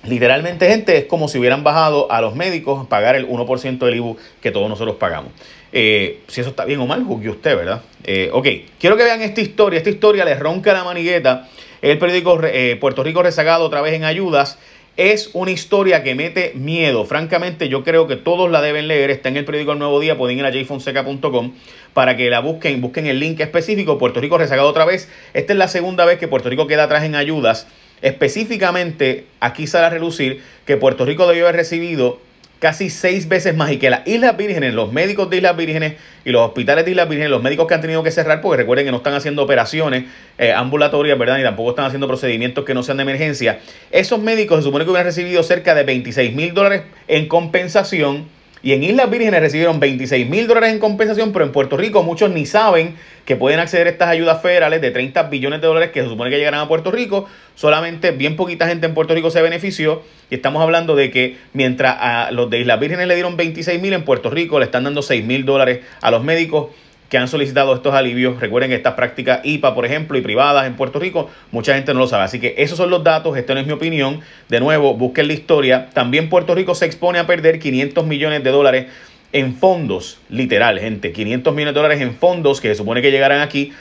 Literalmente, 0.05 0.69
gente, 0.69 0.97
es 0.97 1.05
como 1.07 1.29
si 1.29 1.39
hubieran 1.39 1.65
bajado 1.65 2.11
a 2.11 2.21
los 2.21 2.35
médicos 2.35 2.87
a 2.87 2.89
pagar 2.89 3.17
el 3.17 3.29
1% 3.29 3.79
del 3.79 3.97
IBU 3.97 4.17
que 4.41 4.51
todos 4.51 4.69
nosotros 4.69 4.97
pagamos. 4.97 5.33
Eh, 5.73 6.21
si 6.29 6.41
eso 6.41 6.51
está 6.51 6.65
bien 6.65 6.81
o 6.81 6.87
mal, 6.87 7.05
juzgue 7.05 7.31
usted, 7.31 7.57
¿verdad? 7.57 7.83
Eh, 8.05 8.31
ok, 8.33 8.47
quiero 8.79 8.97
que 8.97 9.05
vean 9.05 9.21
esta 9.23 9.41
historia. 9.41 9.79
Esta 9.79 9.91
historia 9.91 10.25
le 10.25 10.35
ronca 10.35 10.73
la 10.73 10.85
manigueta. 10.85 11.49
El 11.83 11.99
periódico 11.99 12.41
eh, 12.43 12.77
Puerto 12.81 13.03
Rico 13.03 13.23
rezagado 13.23 13.65
otra 13.65 13.81
vez 13.81 13.95
en 13.95 14.05
ayudas. 14.05 14.59
Es 14.97 15.31
una 15.33 15.53
historia 15.53 16.03
que 16.03 16.17
mete 16.17 16.53
miedo. 16.57 17.05
Francamente, 17.05 17.69
yo 17.69 17.85
creo 17.85 18.09
que 18.09 18.17
todos 18.17 18.51
la 18.51 18.61
deben 18.61 18.89
leer. 18.89 19.11
Está 19.11 19.29
en 19.29 19.37
el 19.37 19.45
periódico 19.45 19.73
El 19.73 19.79
Nuevo 19.79 20.01
Día. 20.01 20.19
Pueden 20.19 20.39
ir 20.39 20.45
a 20.45 20.51
jfonseca.com 20.51 21.53
para 21.95 22.17
que 22.17 22.29
la 22.31 22.41
busquen. 22.41 22.81
Busquen 22.81 23.07
el 23.07 23.21
link 23.21 23.39
específico. 23.39 23.97
Puerto 23.97 24.21
Rico 24.21 24.39
rezagado 24.39 24.69
otra 24.69 24.85
vez. 24.85 25.09
Esta 25.35 25.53
es 25.53 25.59
la 25.59 25.69
segunda 25.69 26.05
vez 26.05 26.19
que 26.19 26.27
Puerto 26.27 26.49
Rico 26.49 26.67
queda 26.67 26.85
atrás 26.85 27.05
en 27.05 27.15
ayudas. 27.15 27.69
Específicamente, 28.03 29.27
aquí 29.41 29.67
sale 29.67 29.87
a 29.87 29.91
relucir 29.91 30.43
que 30.67 30.77
Puerto 30.77 31.05
Rico 31.05 31.27
debió 31.27 31.45
haber 31.45 31.57
recibido 31.57 32.21
casi 32.59 32.91
seis 32.91 33.29
veces 33.29 33.55
más 33.55 33.71
y 33.71 33.79
que 33.79 33.91
las 33.91 34.07
Islas 34.07 34.37
Vírgenes, 34.37 34.75
los 34.75 34.93
médicos 34.93 35.31
de 35.31 35.37
Islas 35.37 35.57
Vírgenes 35.57 35.95
y 36.25 36.31
los 36.31 36.43
hospitales 36.43 36.85
de 36.85 36.91
Islas 36.91 37.09
Vírgenes, 37.09 37.31
los 37.31 37.43
médicos 37.43 37.67
que 37.67 37.75
han 37.75 37.81
tenido 37.81 38.03
que 38.03 38.11
cerrar, 38.11 38.41
porque 38.41 38.59
recuerden 38.59 38.87
que 38.87 38.91
no 38.91 38.99
están 38.99 39.15
haciendo 39.15 39.43
operaciones 39.43 40.05
eh, 40.39 40.53
ambulatorias, 40.53 41.19
¿verdad? 41.19 41.39
Ni 41.39 41.45
tampoco 41.45 41.71
están 41.71 41.85
haciendo 41.85 42.09
procedimientos 42.09 42.65
que 42.65 42.75
no 42.75 42.83
sean 42.83 42.97
de 42.97 43.05
emergencia. 43.05 43.61
Esos 43.91 44.21
médicos 44.21 44.59
se 44.59 44.63
supone 44.65 44.85
que 44.85 44.91
hubieran 44.91 45.07
recibido 45.07 45.43
cerca 45.43 45.75
de 45.75 45.85
26 45.85 46.35
mil 46.35 46.55
dólares 46.55 46.83
en 47.07 47.29
compensación 47.29 48.27
y 48.63 48.73
en 48.73 48.83
Islas 48.83 49.11
Vírgenes 49.11 49.41
recibieron 49.41 49.81
26 49.81 50.29
mil 50.29 50.47
dólares 50.47 50.73
en 50.73 50.79
compensación, 50.79 51.33
pero 51.33 51.45
en 51.45 51.53
Puerto 51.53 51.77
Rico 51.77 52.03
muchos 52.03 52.31
ni 52.31 52.47
saben 52.47 52.97
que 53.25 53.37
pueden 53.37 53.61
acceder 53.61 53.87
a 53.87 53.91
estas 53.91 54.09
ayudas 54.09 54.43
federales 54.43 54.81
de 54.81 54.91
30 54.91 55.25
billones 55.25 55.61
de 55.61 55.67
dólares 55.67 55.91
que 55.91 56.03
se 56.03 56.09
supone 56.09 56.31
que 56.31 56.39
llegarán 56.39 56.61
a 56.61 56.69
Puerto 56.69 56.91
Rico. 56.91 57.29
Solamente 57.55 58.11
bien 58.11 58.37
poquita 58.37 58.67
gente 58.67 58.87
en 58.87 58.95
Puerto 58.95 59.15
Rico 59.15 59.31
se 59.31 59.43
benefició. 59.43 60.03
Y 60.31 60.37
estamos 60.37 60.63
hablando 60.63 60.97
de 60.97 61.11
que 61.11 61.37
mientras 61.53 61.97
a 62.01 62.31
los 62.31 62.51
de 62.51 62.61
Islas 62.61 62.81
Vírgenes 62.81 63.07
le 63.07 63.15
dieron 63.15 63.37
26 63.37 63.81
mil, 63.81 63.93
en 63.93 64.05
Puerto 64.05 64.31
Rico 64.31 64.59
le 64.59 64.65
están 64.65 64.85
dando 64.85 65.03
6 65.03 65.25
mil 65.25 65.45
dólares 65.45 65.81
a 66.01 66.11
los 66.11 66.25
médicos 66.25 66.69
que 67.09 67.19
han 67.19 67.29
solicitado 67.29 67.75
estos 67.75 67.95
alivios. 67.95 68.41
Recuerden 68.41 68.71
que 68.71 68.77
estas 68.77 68.95
prácticas 68.95 69.41
IPA, 69.45 69.75
por 69.75 69.87
ejemplo, 69.87 70.19
y 70.19 70.21
privadas 70.21 70.67
en 70.67 70.75
Puerto 70.75 70.99
Rico, 70.99 71.31
mucha 71.51 71.75
gente 71.75 71.95
no 71.95 72.01
lo 72.01 72.07
sabe. 72.07 72.25
Así 72.25 72.41
que 72.41 72.55
esos 72.59 72.77
son 72.77 72.91
los 72.91 73.03
datos, 73.03 73.37
esta 73.37 73.55
no 73.55 73.61
es 73.61 73.67
mi 73.67 73.73
opinión. 73.73 74.21
De 74.49 74.61
nuevo, 74.61 74.95
busquen 74.95 75.27
la 75.27 75.33
historia. 75.33 75.89
También 75.93 76.29
Puerto 76.29 76.55
Rico 76.55 76.75
se 76.75 76.87
expone 76.87 77.19
a 77.19 77.27
perder 77.27 77.59
500 77.59 78.07
millones 78.07 78.45
de 78.45 78.51
dólares 78.51 78.87
en 79.33 79.55
fondos, 79.55 80.19
literal, 80.31 80.79
gente, 80.79 81.13
500 81.13 81.55
millones 81.55 81.75
de 81.75 81.81
dólares 81.81 82.01
en 82.01 82.15
fondos 82.15 82.61
que 82.61 82.69
se 82.69 82.77
supone 82.77 83.03
que 83.03 83.11
llegarán 83.11 83.41
aquí 83.41 83.73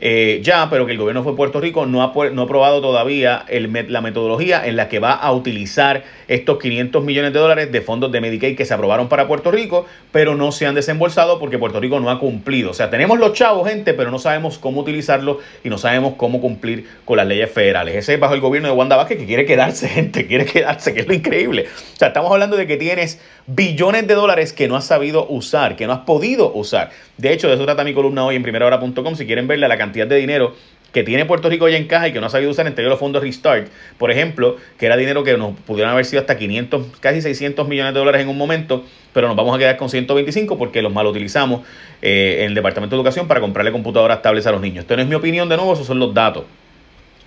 eh, 0.00 0.40
ya, 0.42 0.68
pero 0.70 0.86
que 0.86 0.92
el 0.92 0.98
gobierno 0.98 1.22
de 1.22 1.32
Puerto 1.32 1.60
Rico 1.60 1.86
no 1.86 2.02
ha, 2.02 2.12
no 2.30 2.42
ha 2.42 2.44
aprobado 2.44 2.80
todavía 2.80 3.44
el, 3.48 3.72
la 3.88 4.00
metodología 4.00 4.66
en 4.66 4.76
la 4.76 4.88
que 4.88 5.00
va 5.00 5.12
a 5.12 5.32
utilizar 5.32 6.04
estos 6.28 6.58
500 6.58 7.02
millones 7.02 7.32
de 7.32 7.38
dólares 7.38 7.72
de 7.72 7.80
fondos 7.80 8.12
de 8.12 8.20
Medicaid 8.20 8.56
que 8.56 8.64
se 8.64 8.74
aprobaron 8.74 9.08
para 9.08 9.26
Puerto 9.26 9.50
Rico, 9.50 9.86
pero 10.12 10.36
no 10.36 10.52
se 10.52 10.66
han 10.66 10.74
desembolsado 10.74 11.38
porque 11.40 11.58
Puerto 11.58 11.80
Rico 11.80 11.98
no 11.98 12.10
ha 12.10 12.20
cumplido. 12.20 12.70
O 12.70 12.74
sea, 12.74 12.90
tenemos 12.90 13.18
los 13.18 13.32
chavos, 13.32 13.68
gente, 13.68 13.92
pero 13.94 14.10
no 14.10 14.18
sabemos 14.18 14.58
cómo 14.58 14.82
utilizarlos 14.82 15.38
y 15.64 15.68
no 15.68 15.78
sabemos 15.78 16.14
cómo 16.16 16.40
cumplir 16.40 16.86
con 17.04 17.16
las 17.16 17.26
leyes 17.26 17.50
federales. 17.50 17.96
Ese 17.96 18.14
es 18.14 18.20
bajo 18.20 18.34
el 18.34 18.40
gobierno 18.40 18.68
de 18.68 18.74
Wanda 18.74 18.96
Vázquez 18.96 19.18
que 19.18 19.26
quiere 19.26 19.44
quedarse, 19.46 19.88
gente, 19.88 20.26
quiere 20.26 20.44
quedarse, 20.44 20.94
que 20.94 21.00
es 21.00 21.08
lo 21.08 21.14
increíble. 21.14 21.66
O 21.94 21.96
sea, 21.96 22.08
estamos 22.08 22.30
hablando 22.30 22.56
de 22.56 22.66
que 22.66 22.76
tienes 22.76 23.20
billones 23.46 24.06
de 24.06 24.14
dólares 24.14 24.52
que 24.52 24.68
no 24.68 24.76
has 24.76 24.84
sabido 24.84 25.26
usar, 25.28 25.74
que 25.74 25.86
no 25.86 25.92
has 25.92 26.00
podido 26.00 26.52
usar. 26.52 26.90
De 27.16 27.32
hecho, 27.32 27.48
de 27.48 27.54
eso 27.54 27.64
trata 27.64 27.82
mi 27.82 27.94
columna 27.94 28.24
hoy 28.24 28.36
en 28.36 28.42
primerahora.com. 28.42 29.16
Si 29.16 29.26
quieren 29.26 29.48
verla, 29.48 29.66
la 29.66 29.76
cantidad 29.76 29.87
de 29.92 30.16
dinero 30.16 30.54
que 30.92 31.04
tiene 31.04 31.26
Puerto 31.26 31.48
Rico 31.50 31.68
ya 31.68 31.76
en 31.76 31.86
caja 31.86 32.08
y 32.08 32.12
que 32.12 32.20
no 32.20 32.26
ha 32.26 32.30
sabido 32.30 32.50
usar 32.50 32.66
entre 32.66 32.84
los 32.84 32.98
fondos 32.98 33.22
Restart, 33.22 33.68
por 33.98 34.10
ejemplo, 34.10 34.56
que 34.78 34.86
era 34.86 34.96
dinero 34.96 35.22
que 35.22 35.36
nos 35.36 35.54
pudieron 35.60 35.92
haber 35.92 36.04
sido 36.04 36.20
hasta 36.20 36.38
500, 36.38 36.86
casi 37.00 37.20
600 37.20 37.68
millones 37.68 37.92
de 37.92 37.98
dólares 38.00 38.22
en 38.22 38.28
un 38.28 38.38
momento, 38.38 38.84
pero 39.12 39.28
nos 39.28 39.36
vamos 39.36 39.54
a 39.54 39.58
quedar 39.58 39.76
con 39.76 39.90
125 39.90 40.56
porque 40.56 40.80
los 40.80 40.92
mal 40.92 41.06
utilizamos 41.06 41.62
eh, 42.00 42.38
en 42.40 42.46
el 42.46 42.54
Departamento 42.54 42.96
de 42.96 43.00
Educación 43.00 43.28
para 43.28 43.40
comprarle 43.40 43.70
computadoras 43.70 44.22
tablets 44.22 44.46
a 44.46 44.52
los 44.52 44.60
niños. 44.60 44.82
Esto 44.82 44.96
no 44.96 45.02
es 45.02 45.08
mi 45.08 45.14
opinión, 45.14 45.48
de 45.48 45.56
nuevo, 45.56 45.74
esos 45.74 45.86
son 45.86 45.98
los 45.98 46.14
datos. 46.14 46.44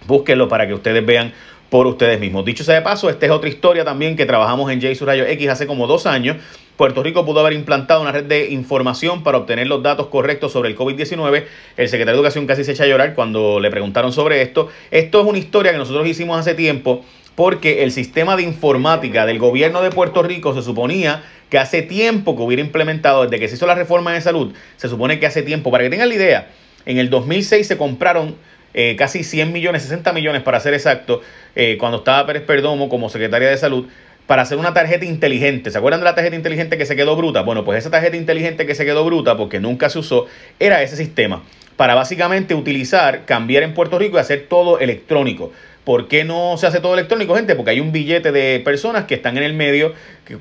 Búsquenlo 0.08 0.48
para 0.48 0.65
que 0.65 0.74
ustedes 0.74 1.06
vean 1.06 1.32
por 1.72 1.88
ustedes 1.88 2.20
mismos. 2.20 2.44
Dicho 2.44 2.66
sea 2.66 2.75
de 2.75 2.82
paso, 2.82 3.10
esta 3.10 3.25
es 3.25 3.32
otra 3.32 3.48
historia 3.48 3.86
también 3.86 4.18
que 4.18 4.25
trabajamos 4.25 4.70
en 4.70 4.82
J 4.82 5.06
Rayo 5.06 5.25
X 5.25 5.48
hace 5.48 5.68
como 5.68 5.88
dos 5.88 6.06
años. 6.06 6.36
Puerto 6.75 7.01
Rico 7.01 7.25
pudo 7.25 7.40
haber 7.40 7.54
implantado 7.54 8.01
una 8.01 8.12
red 8.12 8.25
de 8.25 8.50
información 8.50 9.24
para 9.24 9.38
obtener 9.38 9.68
los 9.68 9.82
datos 9.82 10.08
correctos 10.08 10.51
sobre 10.51 10.68
el 10.68 10.78
COVID-19. 10.78 11.46
El 11.78 11.88
secretario 11.88 12.16
de 12.16 12.18
Educación 12.18 12.46
casi 12.46 12.66
se 12.66 12.74
echa 12.74 12.84
a 12.84 12.88
llorar 12.88 13.16
cuando 13.16 13.62
le 13.62 13.72
preguntaron 13.72 14.12
sobre 14.12 14.42
esto. 14.42 14.68
Esto 14.92 15.22
es 15.22 15.25
una 15.25 15.38
historia 15.38 15.72
que 15.72 15.78
nosotros 15.78 16.06
hicimos 16.06 16.38
hace 16.38 16.56
tiempo 16.56 17.06
porque 17.36 17.84
el 17.84 17.94
sistema 17.94 18.36
de 18.36 18.44
informática 18.44 19.25
del 19.25 19.40
gobierno 19.40 19.82
de 19.82 19.92
Puerto 19.92 20.24
Rico 20.24 20.54
se 20.54 20.62
suponía 20.63 21.24
que 21.50 21.58
hace 21.58 21.84
tiempo 21.84 22.36
que 22.36 22.44
hubiera 22.44 22.62
implementado, 22.62 23.24
desde 23.24 23.40
que 23.40 23.48
se 23.48 23.56
hizo 23.56 23.66
la 23.66 23.75
reforma 23.75 24.12
de 24.12 24.20
salud, 24.20 24.54
se 24.75 24.90
supone 24.90 25.22
que 25.22 25.25
hace 25.25 25.42
tiempo, 25.42 25.72
para 25.72 25.86
que 25.86 25.90
tengan 25.90 26.10
la 26.10 26.16
idea, 26.16 26.50
en 26.86 26.98
el 26.98 27.10
2006 27.10 27.66
se 27.66 27.78
compraron 27.78 28.36
eh, 28.74 28.96
casi 28.98 29.24
100 29.24 29.51
millones, 29.51 29.84
60 29.84 30.13
millones 30.13 30.42
para 30.42 30.60
ser 30.60 30.74
exacto, 30.74 31.22
eh, 31.56 31.78
cuando 31.80 32.00
estaba 32.00 32.25
Pérez 32.25 32.44
Perdomo 32.44 32.90
como 32.90 33.10
secretaria 33.10 33.50
de 33.50 33.58
salud, 33.58 33.88
para 34.28 34.44
hacer 34.44 34.58
una 34.58 34.74
tarjeta 34.74 35.04
inteligente. 35.04 35.72
¿Se 35.72 35.78
acuerdan 35.78 36.00
de 36.00 36.06
la 36.06 36.16
tarjeta 36.16 36.36
inteligente 36.36 36.78
que 36.78 36.86
se 36.86 36.96
quedó 36.96 37.16
bruta? 37.16 37.42
Bueno, 37.42 37.66
pues 37.66 37.80
esa 37.80 37.90
tarjeta 37.90 38.16
inteligente 38.16 38.66
que 38.66 38.75
se 38.75 38.86
quedó 38.86 39.04
bruta, 39.04 39.36
porque 39.36 39.60
nunca 39.60 39.90
se 39.90 40.00
usó, 40.00 40.28
era 40.60 40.82
ese 40.82 40.96
sistema. 40.96 41.44
Para 41.75 41.96
básicamente 41.96 42.56
utilizar, 42.56 43.25
cambiar 43.25 43.63
en 43.63 43.74
Puerto 43.74 44.00
Rico 44.00 44.18
y 44.18 44.20
hacer 44.20 44.46
todo 44.48 44.80
electrónico. 44.80 45.51
¿Por 45.84 46.08
qué 46.08 46.24
no 46.24 46.58
se 46.58 46.68
hace 46.68 46.80
todo 46.80 46.94
electrónico, 46.94 47.36
gente? 47.36 47.56
Porque 47.56 47.72
hay 47.72 47.80
un 47.80 47.92
billete 47.92 48.32
de 48.32 48.62
personas 48.63 49.06
que 49.06 49.16
están 49.16 49.36
en 49.38 49.44
el 49.44 49.54
medio 49.54 49.94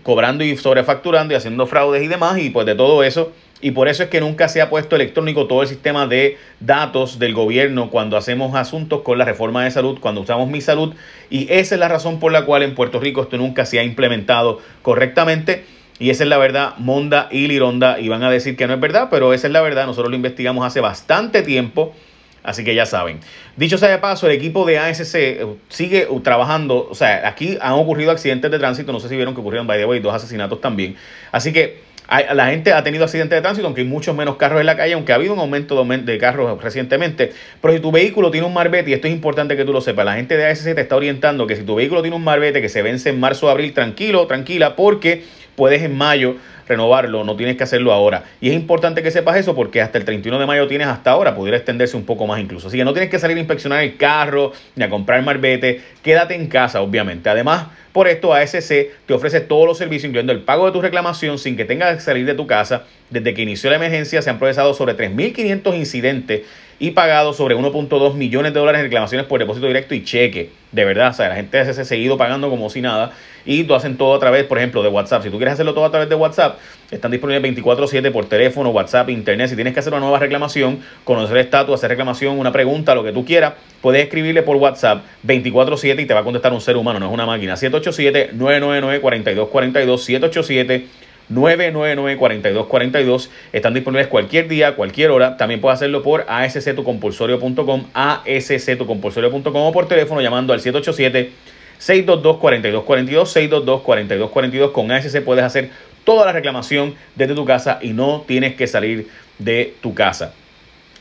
cobrando 0.03 0.45
y 0.45 0.57
sobrefacturando 0.57 1.33
y 1.33 1.37
haciendo 1.37 1.67
fraudes 1.67 2.03
y 2.03 2.09
demás. 2.09 2.39
Y 2.39 2.51
pues 2.51 2.67
de 2.67 2.75
todo 2.75 3.03
eso 3.03 3.33
y 3.63 3.73
por 3.73 3.89
eso 3.89 4.03
es 4.03 4.09
que 4.09 4.21
nunca 4.21 4.49
se 4.49 4.63
ha 4.63 4.71
puesto 4.71 4.97
electrónico 4.97 5.47
todo 5.47 5.63
el 5.63 5.69
sistema 5.69 6.07
de 6.07 6.39
datos 6.61 7.19
del 7.19 7.35
gobierno 7.35 7.91
cuando 7.91 8.17
hacemos 8.17 8.55
asuntos 8.55 9.03
con 9.03 9.19
la 9.19 9.25
reforma 9.25 9.65
de 9.65 9.71
salud, 9.71 9.99
cuando 10.01 10.23
usamos 10.23 10.49
mi 10.49 10.61
salud. 10.61 10.95
Y 11.29 11.53
esa 11.53 11.75
es 11.75 11.79
la 11.79 11.89
razón 11.89 12.21
por 12.21 12.33
la 12.33 12.47
cual 12.47 12.63
en 12.63 12.75
Puerto 12.75 13.01
Rico 13.01 13.23
esto 13.23 13.37
nunca 13.37 13.67
se 13.67 13.79
ha 13.79 13.83
implementado 13.83 14.61
correctamente. 14.83 15.65
Y 15.99 16.09
esa 16.09 16.23
es 16.23 16.31
la 16.31 16.39
verdad, 16.39 16.75
Monda 16.79 17.29
y 17.31 17.47
Lironda, 17.49 18.01
y 18.01 18.09
van 18.09 18.23
a 18.23 18.31
decir 18.31 18.57
que 18.57 18.67
no 18.67 18.73
es 18.73 18.81
verdad, 18.81 19.09
pero 19.11 19.35
esa 19.35 19.49
es 19.49 19.53
la 19.53 19.61
verdad, 19.61 19.85
nosotros 19.85 20.09
lo 20.09 20.17
investigamos 20.17 20.65
hace 20.65 20.81
bastante 20.81 21.43
tiempo, 21.43 21.95
así 22.43 22.65
que 22.65 22.75
ya 22.75 22.87
saben. 22.87 23.21
Dicho 23.59 23.77
sea 23.77 23.91
de 23.91 23.99
paso, 23.99 24.27
el 24.27 24.33
equipo 24.33 24.65
de 24.65 24.79
ASC 24.79 25.15
eh, 25.17 25.47
sigue 25.69 26.09
trabajando, 26.25 26.89
o 26.91 26.95
sea, 26.95 27.29
aquí 27.29 27.59
han 27.61 27.73
ocurrido 27.73 28.13
accidentes 28.13 28.51
de 28.51 28.59
tránsito, 28.59 28.93
no 28.93 29.01
sé 29.01 29.11
si 29.11 29.17
vieron 29.17 29.35
que 29.35 29.43
ocurrieron, 29.43 29.67
by 29.67 29.79
the 29.79 29.85
way, 29.85 30.01
dos 30.01 30.15
asesinatos 30.15 30.63
también. 30.63 30.97
Así 31.33 31.53
que 31.53 31.90
la 32.11 32.47
gente 32.47 32.73
ha 32.73 32.83
tenido 32.83 33.05
accidentes 33.05 33.37
de 33.37 33.41
tránsito, 33.41 33.67
aunque 33.67 33.83
hay 33.83 33.87
muchos 33.87 34.17
menos 34.17 34.37
carros 34.37 34.61
en 34.61 34.67
la 34.67 34.77
calle, 34.77 34.95
aunque 34.95 35.13
ha 35.13 35.15
habido 35.15 35.33
un 35.33 35.39
aumento 35.39 35.85
de, 35.85 36.19
carros 36.19 36.61
recientemente. 36.61 37.33
Pero 37.63 37.75
si 37.75 37.81
tu 37.81 37.93
vehículo 37.93 38.31
tiene 38.31 38.47
un 38.47 38.53
marbete, 38.53 38.91
y 38.91 38.95
esto 38.95 39.07
es 39.07 39.13
importante 39.13 39.57
que 39.57 39.65
tú 39.65 39.73
lo 39.73 39.81
sepas, 39.81 40.05
la 40.05 40.15
gente 40.15 40.37
de 40.37 40.47
ASC 40.47 40.75
te 40.75 40.81
está 40.81 40.97
orientando 40.97 41.47
que 41.47 41.55
si 41.55 41.63
tu 41.63 41.77
vehículo 41.77 42.03
tiene 42.03 42.17
un 42.17 42.25
marbete 42.25 42.61
que 42.61 42.69
se 42.69 42.83
vence 42.83 43.11
en 43.11 43.21
marzo 43.21 43.47
o 43.47 43.49
abril, 43.49 43.73
tranquilo, 43.73 44.27
tranquila, 44.27 44.75
porque 44.75 45.23
puedes 45.61 45.83
en 45.83 45.95
mayo 45.95 46.37
renovarlo, 46.67 47.23
no 47.23 47.37
tienes 47.37 47.59
que 47.59 47.65
hacerlo 47.65 47.93
ahora. 47.93 48.25
Y 48.41 48.49
es 48.49 48.55
importante 48.55 49.03
que 49.03 49.11
sepas 49.11 49.37
eso 49.37 49.55
porque 49.55 49.83
hasta 49.83 49.99
el 49.99 50.07
31 50.07 50.39
de 50.39 50.47
mayo 50.47 50.67
tienes 50.67 50.87
hasta 50.87 51.11
ahora, 51.11 51.35
pudiera 51.35 51.59
extenderse 51.59 51.99
un 51.99 52.07
poco 52.07 52.27
más 52.27 52.41
incluso. 52.41 52.69
Así 52.69 52.79
que 52.79 52.85
no 52.87 52.95
tienes 52.95 53.11
que 53.11 53.19
salir 53.19 53.37
a 53.37 53.41
inspeccionar 53.41 53.85
el 53.85 53.99
carro 53.99 54.53
ni 54.75 54.85
a 54.85 54.89
comprar 54.89 55.23
marbete, 55.23 55.83
quédate 56.03 56.35
en 56.35 56.47
casa, 56.47 56.81
obviamente. 56.81 57.29
Además, 57.29 57.67
por 57.93 58.09
esto 58.09 58.33
ASC 58.33 58.73
te 59.05 59.13
ofrece 59.13 59.43
todos 59.43 59.67
los 59.67 59.77
servicios, 59.77 60.09
incluyendo 60.09 60.33
el 60.33 60.41
pago 60.41 60.65
de 60.65 60.73
tu 60.73 60.81
reclamación 60.81 61.39
sin 61.39 61.59
que 61.59 61.67
tengas 61.67 61.97
que 61.97 62.01
salir 62.01 62.25
de 62.25 62.33
tu 62.33 62.47
casa. 62.47 62.85
Desde 63.11 63.35
que 63.35 63.43
inició 63.43 63.69
la 63.71 63.77
emergencia 63.77 64.23
se 64.23 64.31
han 64.31 64.39
procesado 64.39 64.73
sobre 64.73 64.97
3.500 64.97 65.77
incidentes 65.77 66.43
y 66.79 66.93
pagado 66.93 67.35
sobre 67.35 67.57
1.2 67.57 68.15
millones 68.15 68.55
de 68.55 68.61
dólares 68.61 68.79
en 68.79 68.87
reclamaciones 68.87 69.27
por 69.27 69.39
depósito 69.39 69.67
directo 69.67 69.95
y 69.95 70.03
cheque. 70.03 70.49
De 70.73 70.85
verdad, 70.85 71.11
o 71.11 71.13
sea, 71.13 71.29
la 71.29 71.35
gente 71.35 71.59
ha 71.59 71.73
seguido 71.73 72.17
pagando 72.17 72.49
como 72.49 72.71
si 72.71 72.81
nada 72.81 73.13
y 73.45 73.65
lo 73.65 73.75
hacen 73.75 73.99
todo 73.99 74.15
a 74.15 74.19
través, 74.19 74.45
por 74.45 74.57
ejemplo, 74.57 74.83
de 74.83 74.89
WhatsApp. 74.89 75.25
Si 75.25 75.31
tú 75.31 75.37
quieres 75.37 75.53
hacerlo 75.55 75.75
todo 75.75 75.85
a 75.85 75.91
través 75.91 76.09
de 76.09 76.15
WhatsApp, 76.15 76.59
están 76.91 77.11
disponibles 77.11 77.43
24/7 77.43 78.11
por 78.11 78.25
teléfono, 78.27 78.71
WhatsApp, 78.71 79.11
internet. 79.11 79.49
Si 79.49 79.57
tienes 79.57 79.75
que 79.75 79.81
hacer 79.81 79.93
una 79.93 80.01
nueva 80.01 80.21
reclamación, 80.21 80.79
conocer 81.05 81.37
el 81.37 81.45
estatus, 81.45 81.75
hacer 81.75 81.91
reclamación, 81.91 82.39
una 82.39 82.53
pregunta, 82.53 82.95
lo 82.95 83.05
que 83.05 83.13
tú 83.13 83.27
quieras, 83.27 83.53
puedes 83.83 84.03
escribirle 84.03 84.41
por 84.43 84.57
WhatsApp 84.57 85.05
24/7 85.23 86.01
y 86.01 86.07
te 86.07 86.15
va 86.15 86.21
a 86.21 86.25
contestar 86.25 86.53
un 86.53 86.63
ser 86.63 86.79
humano, 86.79 86.99
no 87.01 87.09
es 87.09 87.13
una 87.13 87.27
máquina. 87.27 87.57
787-999-4242, 87.57 89.99
787 89.99 90.87
999-4242. 91.31 93.29
Están 93.53 93.75
disponibles 93.75 94.09
cualquier 94.09 94.49
día, 94.49 94.77
cualquier 94.77 95.11
hora. 95.11 95.37
También 95.37 95.61
puedes 95.61 95.77
hacerlo 95.77 96.03
por 96.03 96.25
asctucompulsorio.com, 96.29 97.87
asctucompulsorio.com 97.95 99.63
o 99.63 99.73
por 99.73 99.89
teléfono 99.89 100.21
llamando 100.21 100.53
al 100.53 100.61
787 100.61 101.51
622-4242, 101.81 103.83
622-4242. 103.83 104.73
Con 104.73 104.93
ASC 104.93 105.23
puedes 105.23 105.45
hacer 105.45 105.71
toda 106.05 106.27
la 106.27 106.33
reclamación 106.33 106.95
desde 107.17 107.35
tu 107.35 107.45
casa 107.45 107.79
y 107.81 107.93
no 107.93 108.25
tienes 108.27 108.55
que 108.55 108.67
salir 108.67 109.09
de 109.39 109.75
tu 109.81 109.95
casa. 109.95 110.35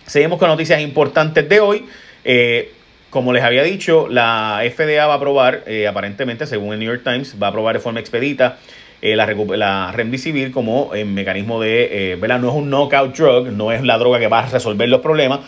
Seguimos 0.05 0.39
con 0.39 0.47
noticias 0.47 0.81
importantes 0.81 1.47
de 1.47 1.59
hoy. 1.59 1.85
Eh, 2.23 2.71
como 3.09 3.33
les 3.33 3.43
había 3.43 3.63
dicho, 3.63 4.07
la 4.07 4.61
FDA 4.63 5.05
va 5.05 5.13
a 5.13 5.17
aprobar, 5.17 5.63
eh, 5.65 5.87
aparentemente, 5.87 6.45
según 6.45 6.73
el 6.73 6.79
New 6.79 6.89
York 6.89 7.03
Times, 7.03 7.35
va 7.41 7.47
a 7.47 7.49
aprobar 7.49 7.75
de 7.75 7.79
forma 7.79 7.99
expedita 7.99 8.57
eh, 9.01 9.15
la, 9.15 9.25
la 9.57 9.91
Remdesivir 9.91 10.51
como 10.51 10.93
eh, 10.93 11.05
mecanismo 11.05 11.59
de, 11.59 12.17
¿verdad? 12.19 12.39
No 12.39 12.49
es 12.49 12.55
un 12.55 12.69
knockout 12.69 13.15
drug, 13.15 13.47
no 13.51 13.71
es 13.71 13.83
la 13.83 13.97
droga 13.97 14.19
que 14.19 14.27
va 14.27 14.39
a 14.39 14.49
resolver 14.49 14.89
los 14.89 15.01
problemas, 15.01 15.39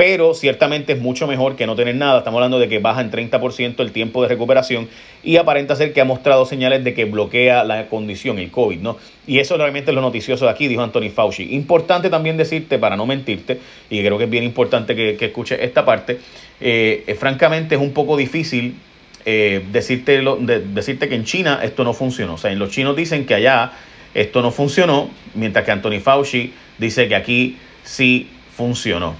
pero 0.00 0.32
ciertamente 0.32 0.94
es 0.94 0.98
mucho 0.98 1.26
mejor 1.26 1.56
que 1.56 1.66
no 1.66 1.76
tener 1.76 1.94
nada. 1.94 2.20
Estamos 2.20 2.38
hablando 2.38 2.58
de 2.58 2.68
que 2.68 2.78
baja 2.78 3.02
en 3.02 3.10
30% 3.10 3.80
el 3.80 3.92
tiempo 3.92 4.22
de 4.22 4.28
recuperación 4.28 4.88
y 5.22 5.36
aparenta 5.36 5.76
ser 5.76 5.92
que 5.92 6.00
ha 6.00 6.06
mostrado 6.06 6.46
señales 6.46 6.82
de 6.84 6.94
que 6.94 7.04
bloquea 7.04 7.64
la 7.64 7.86
condición, 7.86 8.38
el 8.38 8.50
COVID, 8.50 8.78
¿no? 8.78 8.96
Y 9.26 9.40
eso 9.40 9.58
realmente 9.58 9.90
es 9.90 9.94
lo 9.94 10.00
noticioso 10.00 10.46
de 10.46 10.52
aquí, 10.52 10.68
dijo 10.68 10.80
Anthony 10.80 11.10
Fauci. 11.14 11.54
Importante 11.54 12.08
también 12.08 12.38
decirte, 12.38 12.78
para 12.78 12.96
no 12.96 13.04
mentirte, 13.04 13.60
y 13.90 14.00
creo 14.02 14.16
que 14.16 14.24
es 14.24 14.30
bien 14.30 14.44
importante 14.44 14.96
que, 14.96 15.18
que 15.18 15.26
escuches 15.26 15.58
esta 15.60 15.84
parte, 15.84 16.18
eh, 16.62 17.04
eh, 17.06 17.14
francamente 17.14 17.74
es 17.74 17.80
un 17.82 17.92
poco 17.92 18.16
difícil 18.16 18.76
eh, 19.24 19.64
decirte, 19.70 21.08
que 21.08 21.14
en 21.14 21.24
China 21.24 21.60
esto 21.62 21.84
no 21.84 21.92
funcionó. 21.92 22.34
O 22.34 22.38
sea, 22.38 22.52
en 22.52 22.58
los 22.58 22.70
chinos 22.70 22.96
dicen 22.96 23.26
que 23.26 23.34
allá 23.34 23.72
esto 24.14 24.42
no 24.42 24.50
funcionó, 24.50 25.10
mientras 25.34 25.64
que 25.64 25.70
Anthony 25.70 26.00
Fauci 26.02 26.52
dice 26.78 27.08
que 27.08 27.14
aquí 27.14 27.58
sí 27.84 28.28
funcionó 28.56 29.14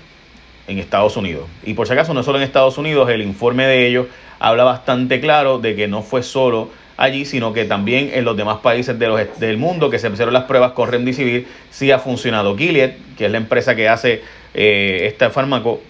en 0.67 0.79
Estados 0.79 1.17
Unidos. 1.17 1.45
Y 1.65 1.75
por 1.75 1.87
si 1.87 1.93
acaso, 1.93 2.15
no 2.15 2.23
solo 2.23 2.39
en 2.39 2.45
Estados 2.45 2.79
Unidos, 2.79 3.11
el 3.11 3.23
informe 3.23 3.67
de 3.67 3.87
ellos 3.87 4.07
habla 4.39 4.65
bastante 4.65 5.21
claro 5.21 5.59
de 5.59 5.77
que 5.77 5.89
no 5.89 6.03
fue 6.03 6.23
solo 6.23 6.71
allí, 6.97 7.25
sino 7.25 7.53
que 7.53 7.65
también 7.65 8.11
en 8.13 8.25
los 8.25 8.37
demás 8.37 8.59
países 8.59 8.99
de 8.99 9.09
los, 9.09 9.41
del 9.41 9.57
mundo 9.57 9.91
que 9.91 9.99
se 9.99 10.09
hicieron 10.09 10.35
las 10.35 10.45
pruebas 10.45 10.73
con 10.73 10.91
Remdesivir, 10.91 11.47
sí 11.71 11.91
ha 11.91 11.99
funcionado. 11.99 12.57
Gilead, 12.57 12.93
que 13.17 13.27
es 13.27 13.31
la 13.31 13.39
empresa 13.39 13.75
que 13.75 13.89
hace 13.89 14.23
este 14.53 15.31
fármaco, 15.31 15.83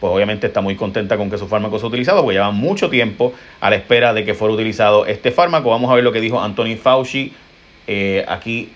pues 0.00 0.12
obviamente 0.12 0.46
está 0.46 0.60
muy 0.60 0.76
contenta 0.76 1.16
con 1.16 1.30
que 1.30 1.38
su 1.38 1.48
fármaco 1.48 1.78
sea 1.78 1.88
utilizado, 1.88 2.22
porque 2.22 2.34
lleva 2.34 2.50
mucho 2.50 2.90
tiempo 2.90 3.32
a 3.60 3.70
la 3.70 3.76
espera 3.76 4.12
de 4.12 4.24
que 4.24 4.34
fuera 4.34 4.54
utilizado 4.54 5.06
este 5.06 5.30
fármaco. 5.30 5.70
Vamos 5.70 5.90
a 5.90 5.94
ver 5.94 6.04
lo 6.04 6.12
que 6.12 6.20
dijo 6.20 6.40
Anthony 6.40 6.76
Fauci 6.76 7.32
eh, 7.86 8.24
aquí 8.28 8.70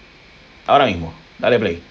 ahora 0.66 0.86
mismo. 0.86 1.12
Dale 1.38 1.58
play. 1.58 1.89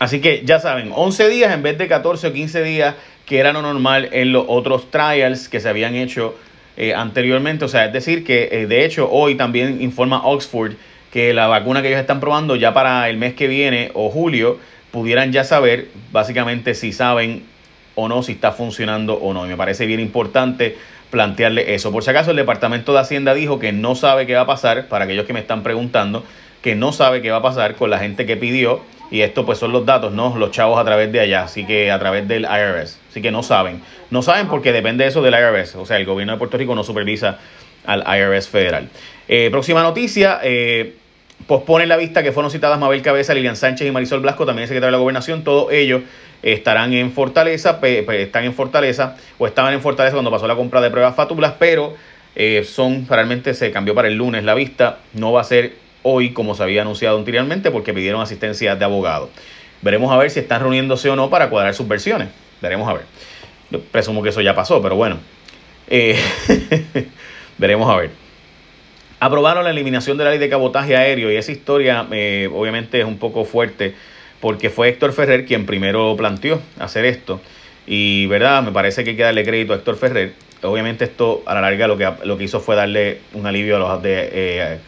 Así 0.00 0.22
que 0.22 0.42
ya 0.46 0.58
saben, 0.58 0.92
11 0.94 1.28
días 1.28 1.52
en 1.52 1.62
vez 1.62 1.76
de 1.76 1.86
14 1.86 2.28
o 2.28 2.32
15 2.32 2.62
días, 2.62 2.94
que 3.26 3.38
era 3.38 3.52
lo 3.52 3.60
normal 3.60 4.08
en 4.12 4.32
los 4.32 4.46
otros 4.48 4.90
trials 4.90 5.50
que 5.50 5.60
se 5.60 5.68
habían 5.68 5.94
hecho 5.94 6.34
eh, 6.78 6.94
anteriormente. 6.94 7.66
O 7.66 7.68
sea, 7.68 7.84
es 7.84 7.92
decir, 7.92 8.24
que 8.24 8.48
eh, 8.50 8.66
de 8.66 8.86
hecho 8.86 9.10
hoy 9.10 9.34
también 9.34 9.82
informa 9.82 10.26
Oxford 10.26 10.72
que 11.12 11.34
la 11.34 11.48
vacuna 11.48 11.82
que 11.82 11.88
ellos 11.88 12.00
están 12.00 12.18
probando 12.18 12.56
ya 12.56 12.72
para 12.72 13.10
el 13.10 13.18
mes 13.18 13.34
que 13.34 13.46
viene 13.46 13.90
o 13.92 14.08
julio 14.08 14.58
pudieran 14.90 15.32
ya 15.32 15.44
saber 15.44 15.88
básicamente 16.12 16.74
si 16.74 16.92
saben 16.92 17.42
o 17.94 18.08
no 18.08 18.22
si 18.22 18.32
está 18.32 18.52
funcionando 18.52 19.14
o 19.14 19.34
no. 19.34 19.44
Y 19.44 19.50
me 19.50 19.56
parece 19.58 19.84
bien 19.84 20.00
importante 20.00 20.78
plantearle 21.10 21.74
eso. 21.74 21.92
Por 21.92 22.02
si 22.02 22.10
acaso 22.10 22.30
el 22.30 22.36
Departamento 22.36 22.92
de 22.92 23.00
Hacienda 23.00 23.34
dijo 23.34 23.58
que 23.58 23.72
no 23.72 23.94
sabe 23.94 24.26
qué 24.26 24.34
va 24.34 24.42
a 24.42 24.46
pasar, 24.46 24.86
para 24.88 25.04
aquellos 25.04 25.26
que 25.26 25.32
me 25.32 25.40
están 25.40 25.62
preguntando, 25.62 26.24
que 26.62 26.74
no 26.74 26.92
sabe 26.92 27.22
qué 27.22 27.30
va 27.30 27.38
a 27.38 27.42
pasar 27.42 27.74
con 27.74 27.90
la 27.90 27.98
gente 27.98 28.26
que 28.26 28.36
pidió. 28.36 28.80
Y 29.10 29.22
esto 29.22 29.44
pues 29.44 29.58
son 29.58 29.72
los 29.72 29.84
datos, 29.84 30.12
¿no? 30.12 30.36
Los 30.38 30.52
chavos 30.52 30.78
a 30.78 30.84
través 30.84 31.10
de 31.10 31.18
allá, 31.18 31.42
así 31.42 31.66
que 31.66 31.90
a 31.90 31.98
través 31.98 32.28
del 32.28 32.42
IRS. 32.42 33.00
Así 33.10 33.20
que 33.20 33.32
no 33.32 33.42
saben. 33.42 33.80
No 34.10 34.22
saben 34.22 34.46
porque 34.46 34.72
depende 34.72 35.02
de 35.02 35.10
eso 35.10 35.20
del 35.20 35.34
IRS. 35.34 35.74
O 35.76 35.86
sea, 35.86 35.96
el 35.96 36.06
gobierno 36.06 36.32
de 36.32 36.38
Puerto 36.38 36.56
Rico 36.56 36.76
no 36.76 36.84
supervisa 36.84 37.38
al 37.84 38.04
IRS 38.06 38.48
federal. 38.48 38.88
Eh, 39.26 39.48
próxima 39.50 39.82
noticia. 39.82 40.38
Eh, 40.44 40.94
la 41.86 41.96
vista 41.96 42.22
que 42.22 42.30
fueron 42.30 42.52
citadas 42.52 42.78
Mabel 42.78 43.02
Cabeza, 43.02 43.34
Lilian 43.34 43.56
Sánchez 43.56 43.88
y 43.88 43.90
Marisol 43.90 44.20
Blasco, 44.20 44.46
también 44.46 44.68
secretario 44.68 44.88
de 44.88 44.92
la 44.92 44.98
Gobernación. 44.98 45.42
Todos 45.42 45.72
ellos 45.72 46.02
estarán 46.42 46.92
en 46.92 47.12
Fortaleza, 47.12 47.80
están 47.82 48.44
en 48.44 48.54
Fortaleza 48.54 49.16
o 49.38 49.46
estaban 49.46 49.74
en 49.74 49.80
Fortaleza 49.80 50.14
cuando 50.14 50.30
pasó 50.30 50.46
la 50.46 50.56
compra 50.56 50.80
de 50.80 50.90
pruebas 50.90 51.14
fátulas, 51.14 51.54
pero 51.58 51.94
eh, 52.36 52.64
son 52.64 53.06
realmente 53.08 53.54
se 53.54 53.70
cambió 53.70 53.94
para 53.94 54.08
el 54.08 54.14
lunes 54.14 54.44
la 54.44 54.54
vista, 54.54 54.98
no 55.14 55.32
va 55.32 55.40
a 55.40 55.44
ser 55.44 55.74
hoy 56.02 56.32
como 56.32 56.54
se 56.54 56.62
había 56.62 56.82
anunciado 56.82 57.18
anteriormente 57.18 57.70
porque 57.70 57.92
pidieron 57.92 58.20
asistencia 58.20 58.76
de 58.76 58.84
abogado. 58.84 59.30
Veremos 59.82 60.12
a 60.12 60.16
ver 60.16 60.30
si 60.30 60.40
están 60.40 60.60
reuniéndose 60.60 61.08
o 61.10 61.16
no 61.16 61.30
para 61.30 61.50
cuadrar 61.50 61.74
sus 61.74 61.88
versiones. 61.88 62.28
Veremos 62.60 62.88
a 62.88 62.94
ver. 62.94 63.82
presumo 63.90 64.22
que 64.22 64.28
eso 64.28 64.40
ya 64.40 64.54
pasó, 64.54 64.82
pero 64.82 64.96
bueno. 64.96 65.18
Eh, 65.88 66.18
veremos 67.58 67.90
a 67.90 67.96
ver. 67.96 68.10
Aprobaron 69.18 69.64
la 69.64 69.70
eliminación 69.70 70.16
de 70.16 70.24
la 70.24 70.30
ley 70.30 70.38
de 70.38 70.48
cabotaje 70.48 70.96
aéreo 70.96 71.30
y 71.30 71.36
esa 71.36 71.52
historia 71.52 72.06
eh, 72.10 72.48
obviamente 72.52 73.00
es 73.00 73.06
un 73.06 73.18
poco 73.18 73.44
fuerte 73.44 73.94
porque 74.40 74.70
fue 74.70 74.88
Héctor 74.88 75.12
Ferrer 75.12 75.44
quien 75.44 75.66
primero 75.66 76.14
planteó 76.16 76.60
hacer 76.78 77.04
esto. 77.04 77.40
Y, 77.86 78.26
¿verdad? 78.26 78.62
Me 78.62 78.72
parece 78.72 79.04
que 79.04 79.10
hay 79.10 79.16
que 79.16 79.22
darle 79.22 79.44
crédito 79.44 79.72
a 79.72 79.76
Héctor 79.76 79.96
Ferrer. 79.96 80.32
Obviamente 80.62 81.04
esto 81.04 81.42
a 81.46 81.54
la 81.54 81.62
larga 81.62 81.86
lo 81.86 81.96
que, 81.96 82.08
lo 82.24 82.36
que 82.36 82.44
hizo 82.44 82.60
fue 82.60 82.76
darle 82.76 83.20
un 83.32 83.46
alivio 83.46 83.76
a 83.76 83.78
los 83.78 84.02
de 84.02 84.28
eh, 84.32 84.78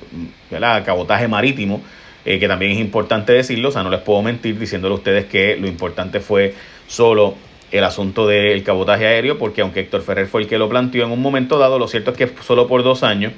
cabotaje 0.85 1.29
marítimo, 1.29 1.83
eh, 2.25 2.39
que 2.39 2.47
también 2.47 2.73
es 2.73 2.79
importante 2.79 3.33
decirlo, 3.33 3.71
o 3.71 3.73
sea, 3.73 3.83
no 3.83 3.91
les 3.91 4.01
puedo 4.01 4.23
mentir 4.23 4.59
diciéndole 4.59 4.93
a 4.93 4.99
ustedes 4.99 5.25
que 5.27 5.57
lo 5.57 5.67
importante 5.67 6.21
fue 6.21 6.55
solo 6.87 7.35
el 7.71 7.85
asunto 7.85 8.27
del 8.27 8.63
cabotaje 8.63 9.07
aéreo, 9.07 9.39
porque 9.39 9.63
aunque 9.63 9.81
Héctor 9.81 10.03
Ferrer 10.03 10.27
fue 10.27 10.43
el 10.43 10.47
que 10.47 10.59
lo 10.59 10.69
planteó 10.69 11.05
en 11.05 11.11
un 11.11 11.23
momento 11.23 11.59
dado, 11.59 11.79
lo 11.79 11.89
cierto 11.89 12.11
es 12.11 12.19
que 12.19 12.31
solo 12.43 12.67
por 12.67 12.83
dos 12.83 13.03
años 13.03 13.33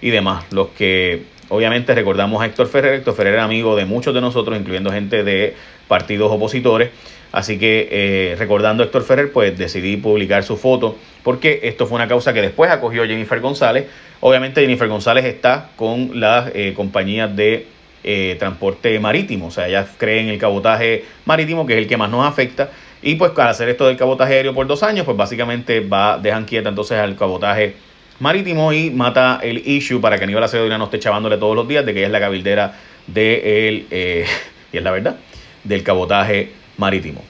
y 0.00 0.10
demás. 0.10 0.44
Los 0.50 0.68
que 0.68 1.22
obviamente 1.48 1.94
recordamos 1.94 2.42
a 2.42 2.46
Héctor 2.46 2.68
Ferrer, 2.68 2.94
Héctor 2.94 3.14
Ferrer 3.14 3.34
era 3.34 3.44
amigo 3.44 3.76
de 3.76 3.84
muchos 3.84 4.14
de 4.14 4.20
nosotros, 4.20 4.58
incluyendo 4.58 4.92
gente 4.92 5.24
de 5.24 5.54
partidos 5.88 6.30
opositores. 6.32 6.90
Así 7.32 7.58
que 7.58 7.88
eh, 7.90 8.36
recordando 8.38 8.82
a 8.82 8.86
Héctor 8.86 9.02
Ferrer, 9.02 9.32
pues 9.32 9.58
decidí 9.58 9.96
publicar 9.96 10.42
su 10.42 10.56
foto 10.56 10.96
porque 11.22 11.60
esto 11.64 11.86
fue 11.86 11.96
una 11.96 12.08
causa 12.08 12.32
que 12.32 12.40
después 12.40 12.70
acogió 12.70 13.04
Jennifer 13.04 13.40
González. 13.40 13.86
Obviamente 14.20 14.60
Jennifer 14.60 14.88
González 14.88 15.24
está 15.24 15.70
con 15.76 16.18
las 16.20 16.50
eh, 16.54 16.72
compañías 16.74 17.34
de 17.34 17.66
eh, 18.04 18.36
transporte 18.38 18.98
marítimo, 19.00 19.48
o 19.48 19.50
sea, 19.50 19.66
ella 19.66 19.84
cree 19.98 20.20
en 20.20 20.28
el 20.28 20.38
cabotaje 20.38 21.04
marítimo, 21.24 21.66
que 21.66 21.72
es 21.72 21.78
el 21.80 21.88
que 21.88 21.96
más 21.96 22.08
nos 22.08 22.24
afecta. 22.24 22.70
Y 23.02 23.16
pues 23.16 23.32
al 23.36 23.48
hacer 23.48 23.68
esto 23.68 23.86
del 23.88 23.96
cabotaje 23.96 24.34
aéreo 24.34 24.54
por 24.54 24.66
dos 24.68 24.84
años, 24.84 25.04
pues 25.04 25.16
básicamente 25.16 25.80
va, 25.80 26.16
dejan 26.16 26.44
quieta 26.44 26.68
entonces 26.68 26.96
al 26.98 27.16
cabotaje 27.16 27.74
marítimo 28.20 28.72
y 28.72 28.90
mata 28.90 29.40
el 29.42 29.58
issue 29.66 30.00
para 30.00 30.18
que 30.18 30.24
Aníbal 30.24 30.44
Acevedo 30.44 30.76
no 30.78 30.84
esté 30.84 30.98
chavándole 30.98 31.36
todos 31.36 31.54
los 31.54 31.68
días 31.68 31.84
de 31.84 31.92
que 31.92 32.00
ella 32.00 32.06
es 32.06 32.12
la 32.12 32.20
cabildera 32.20 32.74
de 33.06 33.68
él, 33.68 33.86
y 34.72 34.76
es 34.76 34.82
la 34.82 34.90
verdad, 34.90 35.16
del 35.64 35.82
cabotaje 35.82 36.52
marítimo. 36.76 37.22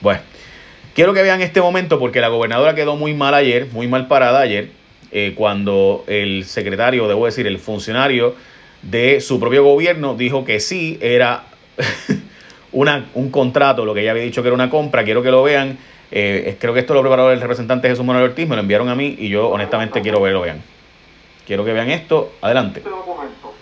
Bueno, 0.00 0.20
quiero 0.94 1.14
que 1.14 1.22
vean 1.22 1.40
este 1.40 1.60
momento 1.60 1.98
porque 1.98 2.20
la 2.20 2.28
gobernadora 2.28 2.74
quedó 2.74 2.96
muy 2.96 3.14
mal 3.14 3.34
ayer, 3.34 3.66
muy 3.72 3.88
mal 3.88 4.06
parada 4.06 4.40
ayer, 4.40 4.70
eh, 5.10 5.32
cuando 5.34 6.04
el 6.06 6.44
secretario, 6.44 7.08
debo 7.08 7.26
decir, 7.26 7.46
el 7.46 7.58
funcionario 7.58 8.34
de 8.82 9.20
su 9.20 9.40
propio 9.40 9.64
gobierno 9.64 10.14
dijo 10.14 10.44
que 10.44 10.60
sí 10.60 10.98
era 11.00 11.44
una, 12.72 13.06
un 13.14 13.30
contrato, 13.30 13.84
lo 13.84 13.94
que 13.94 14.02
ella 14.02 14.10
había 14.10 14.22
dicho 14.22 14.42
que 14.42 14.48
era 14.48 14.54
una 14.54 14.70
compra, 14.70 15.04
quiero 15.04 15.22
que 15.22 15.30
lo 15.30 15.42
vean. 15.42 15.78
Eh, 16.10 16.56
creo 16.58 16.72
que 16.72 16.80
esto 16.80 16.94
lo 16.94 17.02
preparó 17.02 17.30
el 17.30 17.40
representante 17.40 17.88
Jesús 17.88 18.04
Manuel 18.04 18.30
Ortiz, 18.30 18.48
me 18.48 18.56
lo 18.56 18.62
enviaron 18.62 18.88
a 18.88 18.94
mí 18.94 19.16
y 19.18 19.28
yo 19.28 19.48
honestamente 19.48 20.00
quiero 20.00 20.20
verlo, 20.20 20.40
vean. 20.40 20.62
Quiero 21.46 21.64
que 21.64 21.72
vean 21.72 21.90
esto, 21.90 22.32
adelante. 22.42 22.80
Este 22.80 22.90
documento, 22.90 23.52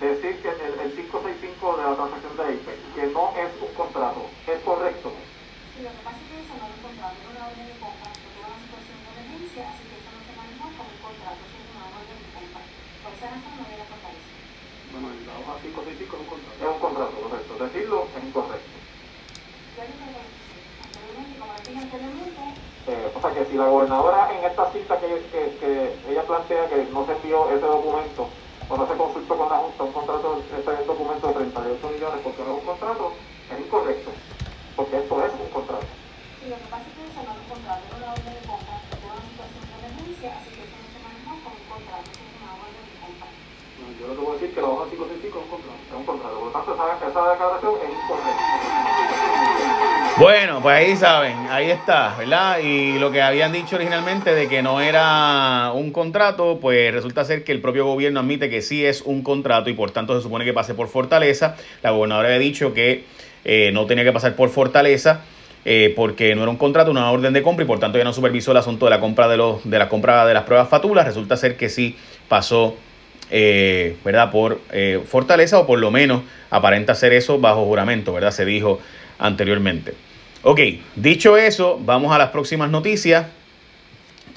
decir 0.00 0.34
que 0.42 0.48
el, 0.50 0.78
el 0.82 0.90
565 0.94 1.76
de 1.76 1.82
la 1.82 1.94
transacción 1.94 2.36
de 2.38 2.42
IPE, 2.54 2.74
que 2.94 3.06
no 3.14 3.34
es 3.38 3.50
un 3.62 3.74
contrato, 3.74 4.30
es 4.46 4.58
correcto. 4.62 5.10
Sí, 5.10 5.82
lo 5.82 5.90
que 5.90 6.02
pasa 6.02 6.18
es 6.18 6.26
que 6.26 6.36
eso 6.42 6.54
no 6.58 6.64
es 6.66 6.74
un 6.74 6.82
contrato, 6.82 7.16
es 7.18 7.28
una 7.30 7.42
orden 7.46 7.66
de 7.66 7.76
compra, 7.82 8.08
porque 8.14 8.38
era 8.38 8.46
una 8.50 8.62
situación 8.62 8.98
de 9.02 9.10
emergencia, 9.14 9.62
así 9.70 9.82
que 9.90 9.96
eso 9.98 10.10
no 10.10 10.22
se 10.22 10.32
manejó 10.38 10.66
como 10.74 10.90
un 10.90 11.00
contrato, 11.02 11.42
es 11.42 11.66
una 11.70 11.82
orden 11.86 12.18
de 12.18 12.30
compra. 12.34 12.62
Por 13.02 13.10
esa 13.14 13.26
razón 13.30 13.52
no 13.58 13.64
viene 13.66 13.82
a 13.82 13.88
fortalecer. 13.90 14.38
Bueno, 14.90 15.06
hoja 15.38 15.54
565 15.66 16.14
es 16.14 16.22
un 16.22 16.28
contrato. 16.30 16.58
Es 16.62 16.68
un 16.70 16.80
contrato, 16.82 17.14
correcto. 17.22 17.52
Decirlo 17.62 17.96
es 18.06 18.22
incorrecto. 18.22 18.76
Yo 19.74 19.82
le 19.82 19.94
pregunto, 19.98 20.20
anteriormente, 20.78 21.34
como 21.42 21.50
les 21.58 21.64
dije 21.66 21.80
anteriormente, 21.82 22.42
O 23.22 23.28
sea 23.30 23.34
que 23.34 23.50
si 23.50 23.56
la 23.56 23.68
gobernadora 23.68 24.34
en 24.34 24.44
esta 24.44 24.72
cita 24.72 24.98
que, 25.00 25.28
que, 25.30 25.56
que 25.58 26.00
ella 26.10 26.26
plantea 26.26 26.68
que 26.68 26.86
no 26.86 27.06
se 27.06 27.12
envió 27.12 27.50
ese 27.50 27.66
documento 27.66 28.34
o 28.68 28.76
no 28.76 28.88
se 28.88 28.98
consultó 28.98 29.38
con 29.38 29.48
la 29.48 29.58
Junta 29.58 29.84
un 29.84 29.92
contrato, 29.92 30.44
este 30.50 30.84
documento 30.86 31.28
de 31.28 31.34
38 31.34 31.88
millones 31.90 32.20
porque 32.24 32.42
no 32.42 32.50
es 32.52 32.58
un 32.60 32.66
contrato, 32.66 33.18
es 33.48 33.60
incorrecto. 33.60 34.12
Porque 34.76 34.98
esto 34.98 35.24
es 35.24 35.34
un 35.40 35.50
contrato. 35.50 35.86
sí, 36.40 36.48
lo 36.48 36.58
que 36.58 36.66
pasa 36.66 36.88
es 36.88 36.94
que 36.96 37.06
eso 37.06 37.22
no 37.22 37.32
es 37.32 37.38
un 37.38 37.48
contrato, 37.48 37.86
es 37.86 37.92
una 37.94 38.14
orden 38.14 38.34
de 38.34 38.44
compra, 38.44 38.82
era 39.02 39.14
una 39.14 39.30
situación 39.30 39.70
de 39.70 39.76
emergencia, 39.76 40.38
así 40.38 40.50
que 40.56 40.64
eso 40.64 40.76
no 40.78 40.90
se 40.92 40.98
manejó 41.00 41.42
como 41.44 41.56
un 41.62 41.68
contrato, 41.68 42.10
es 42.18 42.34
una 42.42 42.56
orden 42.56 42.86
de 42.90 42.98
compra. 43.00 43.28
Yo 43.98 44.06
lo 44.08 44.14
que 44.16 44.22
voy 44.22 44.30
a 44.30 44.34
decir 44.34 44.48
es 44.50 44.54
que 44.56 44.62
la 44.62 44.68
hoja 44.68 44.90
565 44.90 45.38
es 45.38 45.44
un 45.44 45.50
contrato. 45.50 45.82
Es 45.88 45.94
un 45.94 46.06
contrato. 46.06 46.36
Por 46.38 46.46
lo 46.46 46.52
tanto, 46.52 46.74
esa, 46.74 46.96
esa 47.08 47.30
declaración 47.30 47.74
es 47.82 47.90
incorrecta. 48.02 48.42
Bueno, 50.22 50.60
pues 50.62 50.76
ahí 50.76 50.94
saben, 50.94 51.34
ahí 51.50 51.68
está, 51.68 52.14
¿verdad? 52.16 52.60
Y 52.60 52.96
lo 53.00 53.10
que 53.10 53.20
habían 53.20 53.50
dicho 53.50 53.74
originalmente 53.74 54.32
de 54.32 54.48
que 54.48 54.62
no 54.62 54.80
era 54.80 55.72
un 55.74 55.90
contrato, 55.90 56.60
pues 56.60 56.94
resulta 56.94 57.24
ser 57.24 57.42
que 57.42 57.50
el 57.50 57.60
propio 57.60 57.86
gobierno 57.86 58.20
admite 58.20 58.48
que 58.48 58.62
sí 58.62 58.86
es 58.86 59.02
un 59.02 59.24
contrato 59.24 59.68
y 59.68 59.72
por 59.72 59.90
tanto 59.90 60.14
se 60.16 60.22
supone 60.22 60.44
que 60.44 60.52
pase 60.52 60.74
por 60.74 60.86
Fortaleza. 60.86 61.56
La 61.82 61.90
gobernadora 61.90 62.28
había 62.28 62.38
dicho 62.38 62.72
que 62.72 63.04
eh, 63.44 63.72
no 63.72 63.86
tenía 63.86 64.04
que 64.04 64.12
pasar 64.12 64.36
por 64.36 64.50
Fortaleza. 64.50 65.22
eh, 65.64 65.92
porque 65.96 66.36
no 66.36 66.42
era 66.42 66.52
un 66.52 66.56
contrato, 66.56 66.92
una 66.92 67.10
orden 67.10 67.32
de 67.32 67.42
compra 67.42 67.64
y 67.64 67.66
por 67.66 67.80
tanto 67.80 67.98
ya 67.98 68.04
no 68.04 68.12
supervisó 68.12 68.52
el 68.52 68.58
asunto 68.58 68.86
de 68.86 68.90
la 68.90 69.00
compra 69.00 69.26
de 69.26 69.36
los 69.36 69.68
de 69.68 69.76
la 69.78 69.88
compra 69.88 70.24
de 70.24 70.34
las 70.34 70.44
pruebas 70.44 70.68
fatulas. 70.68 71.04
Resulta 71.04 71.36
ser 71.36 71.56
que 71.56 71.68
sí 71.68 71.96
pasó 72.28 72.76
eh, 73.30 73.96
¿verdad? 74.04 74.30
Por 74.30 74.60
eh, 74.70 75.00
Fortaleza 75.04 75.58
o 75.58 75.66
por 75.66 75.80
lo 75.80 75.90
menos 75.90 76.22
aparenta 76.50 76.92
hacer 76.92 77.12
eso 77.12 77.40
bajo 77.40 77.64
juramento, 77.64 78.12
¿verdad? 78.12 78.30
Se 78.30 78.44
dijo 78.44 78.78
anteriormente. 79.18 79.94
Ok, 80.44 80.60
dicho 80.96 81.36
eso, 81.36 81.78
vamos 81.84 82.12
a 82.12 82.18
las 82.18 82.30
próximas 82.30 82.70
noticias. 82.70 83.26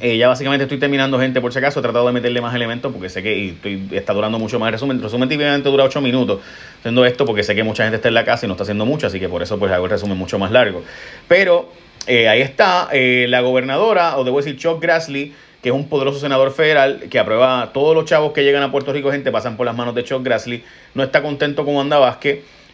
Eh, 0.01 0.17
ya 0.17 0.27
básicamente 0.27 0.63
estoy 0.65 0.77
terminando, 0.77 1.17
gente, 1.19 1.39
por 1.41 1.51
si 1.53 1.59
acaso. 1.59 1.79
He 1.79 1.81
tratado 1.83 2.05
de 2.05 2.11
meterle 2.13 2.41
más 2.41 2.53
elementos 2.53 2.91
porque 2.91 3.09
sé 3.09 3.23
que 3.23 3.49
estoy- 3.49 3.87
está 3.91 4.13
durando 4.13 4.37
mucho 4.37 4.59
más 4.59 4.67
el 4.67 4.73
resumen. 4.73 4.97
El 4.97 5.03
resumen 5.03 5.29
típicamente 5.29 5.69
dura 5.69 5.85
8 5.85 6.01
minutos 6.01 6.41
haciendo 6.79 7.05
esto 7.05 7.25
porque 7.25 7.43
sé 7.43 7.55
que 7.55 7.63
mucha 7.63 7.83
gente 7.83 7.95
está 7.95 8.09
en 8.09 8.13
la 8.13 8.25
casa 8.25 8.45
y 8.45 8.47
no 8.47 8.53
está 8.53 8.63
haciendo 8.63 8.85
mucho, 8.85 9.07
así 9.07 9.19
que 9.19 9.29
por 9.29 9.41
eso 9.41 9.57
pues 9.57 9.71
hago 9.71 9.85
el 9.85 9.91
resumen 9.91 10.17
mucho 10.17 10.37
más 10.37 10.51
largo. 10.51 10.83
Pero 11.27 11.71
eh, 12.07 12.27
ahí 12.27 12.41
está 12.41 12.89
eh, 12.91 13.25
la 13.29 13.39
gobernadora, 13.41 14.17
o 14.17 14.23
debo 14.25 14.37
decir 14.37 14.57
Chuck 14.57 14.81
Grassley, 14.81 15.33
que 15.63 15.69
es 15.69 15.75
un 15.75 15.87
poderoso 15.87 16.19
senador 16.19 16.51
federal 16.51 17.05
que 17.09 17.17
aprueba 17.17 17.71
todos 17.73 17.95
los 17.95 18.05
chavos 18.05 18.33
que 18.33 18.43
llegan 18.43 18.61
a 18.63 18.71
Puerto 18.71 18.91
Rico, 18.93 19.11
gente, 19.11 19.31
pasan 19.31 19.55
por 19.57 19.65
las 19.65 19.75
manos 19.75 19.95
de 19.95 20.03
Chuck 20.03 20.21
Grassley. 20.23 20.63
No 20.93 21.03
está 21.03 21.23
contento 21.23 21.65
con 21.65 21.75
Wanda. 21.75 22.19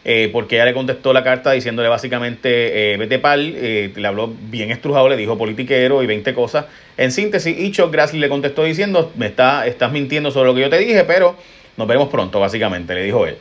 Eh, 0.04 0.30
porque 0.32 0.56
ella 0.56 0.64
le 0.64 0.74
contestó 0.74 1.12
la 1.12 1.22
carta 1.22 1.52
diciéndole 1.52 1.88
básicamente, 1.88 2.92
eh, 2.92 2.96
vete 2.96 3.20
pal, 3.20 3.54
eh, 3.56 3.92
le 3.94 4.08
habló 4.08 4.34
bien 4.50 4.72
estrujado, 4.72 5.08
le 5.08 5.16
dijo 5.16 5.38
politiquero 5.38 6.02
y 6.02 6.06
20 6.06 6.34
cosas. 6.34 6.66
En 6.96 7.12
síntesis, 7.12 7.56
y 7.56 7.70
Chuck 7.70 7.94
le 8.14 8.28
contestó 8.28 8.64
diciendo, 8.64 9.12
me 9.16 9.26
está, 9.26 9.66
estás 9.66 9.92
mintiendo 9.92 10.32
sobre 10.32 10.48
lo 10.48 10.54
que 10.54 10.62
yo 10.62 10.70
te 10.70 10.78
dije, 10.78 11.04
pero 11.04 11.36
nos 11.76 11.86
veremos 11.86 12.08
pronto, 12.08 12.40
básicamente, 12.40 12.94
le 12.94 13.04
dijo 13.04 13.26
él. 13.26 13.36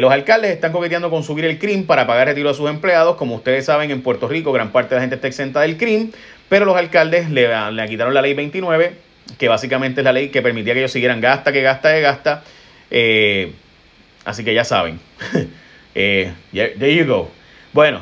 Los 0.00 0.12
alcaldes 0.12 0.52
están 0.52 0.70
coqueteando 0.70 1.10
con 1.10 1.22
subir 1.24 1.44
el 1.44 1.58
CRIM 1.58 1.86
para 1.86 2.06
pagar 2.06 2.28
retiro 2.28 2.50
a 2.50 2.54
sus 2.54 2.68
empleados. 2.70 3.16
Como 3.16 3.34
ustedes 3.34 3.64
saben, 3.64 3.90
en 3.90 4.02
Puerto 4.02 4.28
Rico 4.28 4.52
gran 4.52 4.70
parte 4.70 4.90
de 4.90 4.96
la 4.96 5.00
gente 5.00 5.16
está 5.16 5.26
exenta 5.26 5.60
del 5.60 5.76
CRIM, 5.76 6.12
pero 6.48 6.66
los 6.66 6.76
alcaldes 6.76 7.30
le, 7.30 7.48
le 7.72 7.88
quitaron 7.88 8.14
la 8.14 8.22
ley 8.22 8.34
29, 8.34 8.92
que 9.38 9.48
básicamente 9.48 10.02
es 10.02 10.04
la 10.04 10.12
ley 10.12 10.28
que 10.28 10.42
permitía 10.42 10.74
que 10.74 10.80
ellos 10.80 10.92
siguieran 10.92 11.20
gasta, 11.20 11.52
que 11.52 11.62
gasta, 11.62 11.92
que 11.94 12.00
gasta. 12.00 12.44
Así 14.24 14.44
que 14.44 14.54
ya 14.54 14.64
saben. 14.64 15.00
Eh, 15.98 16.30
there 16.52 16.94
you 16.94 17.06
go. 17.06 17.30
Bueno, 17.72 18.00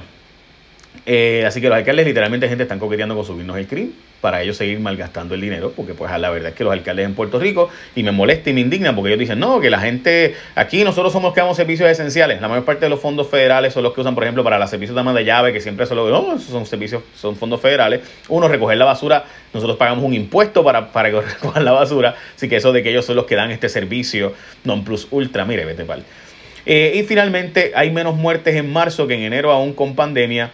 eh, 1.07 1.45
así 1.47 1.61
que 1.61 1.69
los 1.69 1.79
alcaldes 1.79 2.05
literalmente 2.05 2.49
gente 2.49 2.65
están 2.65 2.81
coqueteando 2.81 3.15
con 3.15 3.25
subirnos 3.25 3.57
el 3.57 3.69
CRIM 3.69 3.93
para 4.21 4.43
ellos 4.43 4.57
seguir 4.57 4.81
malgastando 4.81 5.35
el 5.35 5.41
dinero, 5.41 5.73
porque 5.77 5.95
pues 5.95 6.11
la 6.19 6.31
verdad 6.31 6.49
es 6.49 6.55
que 6.57 6.65
los 6.65 6.73
alcaldes 6.73 7.05
en 7.05 7.15
Puerto 7.15 7.39
Rico, 7.39 7.69
y 7.95 8.03
me 8.03 8.11
molesta 8.11 8.51
y 8.51 8.53
me 8.55 8.63
indigna, 8.63 8.97
porque 8.97 9.11
ellos 9.11 9.21
dicen, 9.21 9.39
no, 9.39 9.61
que 9.61 9.69
la 9.71 9.79
gente, 9.79 10.35
aquí 10.55 10.83
nosotros 10.83 11.13
somos 11.13 11.29
los 11.29 11.35
que 11.35 11.43
damos 11.43 11.57
servicios 11.57 11.89
esenciales, 11.89 12.41
la 12.41 12.49
mayor 12.49 12.65
parte 12.65 12.87
de 12.87 12.89
los 12.89 13.01
fondos 13.01 13.29
federales 13.29 13.75
son 13.75 13.83
los 13.83 13.93
que 13.93 14.01
usan, 14.01 14.15
por 14.15 14.25
ejemplo, 14.25 14.43
para 14.43 14.59
los 14.59 14.71
servicios 14.71 14.95
de 14.95 15.01
ama 15.03 15.13
de 15.13 15.27
llave, 15.27 15.53
que 15.53 15.61
siempre 15.61 15.85
son 15.85 15.99
los, 15.99 16.43
son 16.43 16.65
servicios, 16.65 17.03
son 17.15 17.37
fondos 17.37 17.61
federales, 17.61 18.01
uno, 18.29 18.49
recoger 18.49 18.79
la 18.79 18.87
basura, 18.87 19.25
nosotros 19.53 19.77
pagamos 19.77 20.03
un 20.03 20.15
impuesto 20.15 20.65
para, 20.65 20.91
para 20.91 21.11
recojan 21.21 21.65
la 21.65 21.73
basura, 21.73 22.17
así 22.35 22.49
que 22.49 22.57
eso 22.57 22.73
de 22.73 22.83
que 22.83 22.91
ellos 22.91 23.05
son 23.05 23.17
los 23.17 23.27
que 23.27 23.37
dan 23.37 23.51
este 23.51 23.69
servicio 23.69 24.33
non 24.65 24.85
plus 24.85 25.07
ultra, 25.11 25.45
mire, 25.45 25.67
vete 25.67 25.85
pal. 25.85 26.03
Eh, 26.67 26.93
y 26.95 27.03
finalmente, 27.05 27.73
hay 27.75 27.91
menos 27.91 28.17
muertes 28.17 28.55
en 28.57 28.73
marzo 28.73 29.07
que 29.07 29.15
en 29.15 29.23
enero, 29.23 29.53
aún 29.53 29.73
con 29.73 29.95
pandemia. 29.95 30.53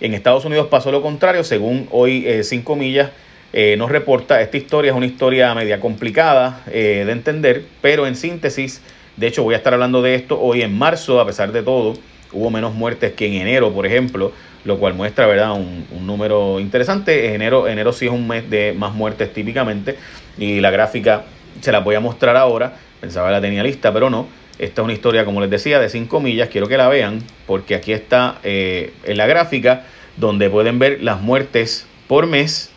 En 0.00 0.14
Estados 0.14 0.44
Unidos 0.44 0.68
pasó 0.68 0.90
lo 0.90 1.02
contrario, 1.02 1.44
según 1.44 1.86
hoy 1.90 2.26
5 2.42 2.76
millas 2.76 3.10
eh, 3.52 3.74
nos 3.76 3.90
reporta. 3.90 4.40
Esta 4.40 4.56
historia 4.56 4.92
es 4.92 4.96
una 4.96 5.06
historia 5.06 5.52
media 5.54 5.80
complicada 5.80 6.62
eh, 6.70 7.02
de 7.04 7.12
entender, 7.12 7.64
pero 7.80 8.06
en 8.06 8.14
síntesis, 8.14 8.80
de 9.16 9.26
hecho 9.26 9.42
voy 9.42 9.54
a 9.54 9.56
estar 9.56 9.74
hablando 9.74 10.02
de 10.02 10.14
esto 10.14 10.40
hoy 10.40 10.62
en 10.62 10.78
marzo, 10.78 11.20
a 11.20 11.26
pesar 11.26 11.50
de 11.50 11.62
todo, 11.64 11.94
hubo 12.32 12.50
menos 12.50 12.74
muertes 12.74 13.12
que 13.12 13.26
en 13.26 13.34
enero, 13.34 13.72
por 13.72 13.86
ejemplo, 13.86 14.30
lo 14.64 14.78
cual 14.78 14.94
muestra 14.94 15.26
¿verdad? 15.26 15.52
Un, 15.52 15.84
un 15.90 16.06
número 16.06 16.60
interesante. 16.60 17.34
Enero, 17.34 17.66
enero 17.66 17.92
sí 17.92 18.06
es 18.06 18.12
un 18.12 18.28
mes 18.28 18.48
de 18.48 18.72
más 18.72 18.94
muertes 18.94 19.32
típicamente, 19.32 19.96
y 20.38 20.60
la 20.60 20.70
gráfica 20.70 21.24
se 21.60 21.72
la 21.72 21.80
voy 21.80 21.96
a 21.96 22.00
mostrar 22.00 22.36
ahora. 22.36 22.74
Pensaba 23.00 23.28
que 23.28 23.32
la 23.32 23.40
tenía 23.40 23.64
lista, 23.64 23.92
pero 23.92 24.10
no. 24.10 24.28
Esta 24.60 24.82
es 24.82 24.84
una 24.84 24.92
historia, 24.92 25.24
como 25.24 25.40
les 25.40 25.48
decía, 25.48 25.80
de 25.80 25.88
5 25.88 26.20
millas. 26.20 26.50
Quiero 26.50 26.68
que 26.68 26.76
la 26.76 26.86
vean 26.86 27.20
porque 27.46 27.74
aquí 27.74 27.94
está 27.94 28.40
eh, 28.42 28.92
en 29.04 29.16
la 29.16 29.26
gráfica 29.26 29.86
donde 30.18 30.50
pueden 30.50 30.78
ver 30.78 31.02
las 31.02 31.22
muertes 31.22 31.86
por 32.06 32.26
mes 32.26 32.70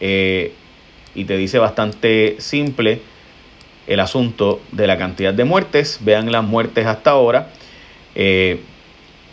eh, 0.00 0.52
y 1.14 1.26
te 1.26 1.36
dice 1.36 1.60
bastante 1.60 2.34
simple 2.40 3.02
el 3.86 4.00
asunto 4.00 4.60
de 4.72 4.88
la 4.88 4.98
cantidad 4.98 5.32
de 5.32 5.44
muertes. 5.44 6.00
Vean 6.02 6.32
las 6.32 6.42
muertes 6.42 6.84
hasta 6.86 7.10
ahora. 7.12 7.50
Eh, 8.16 8.58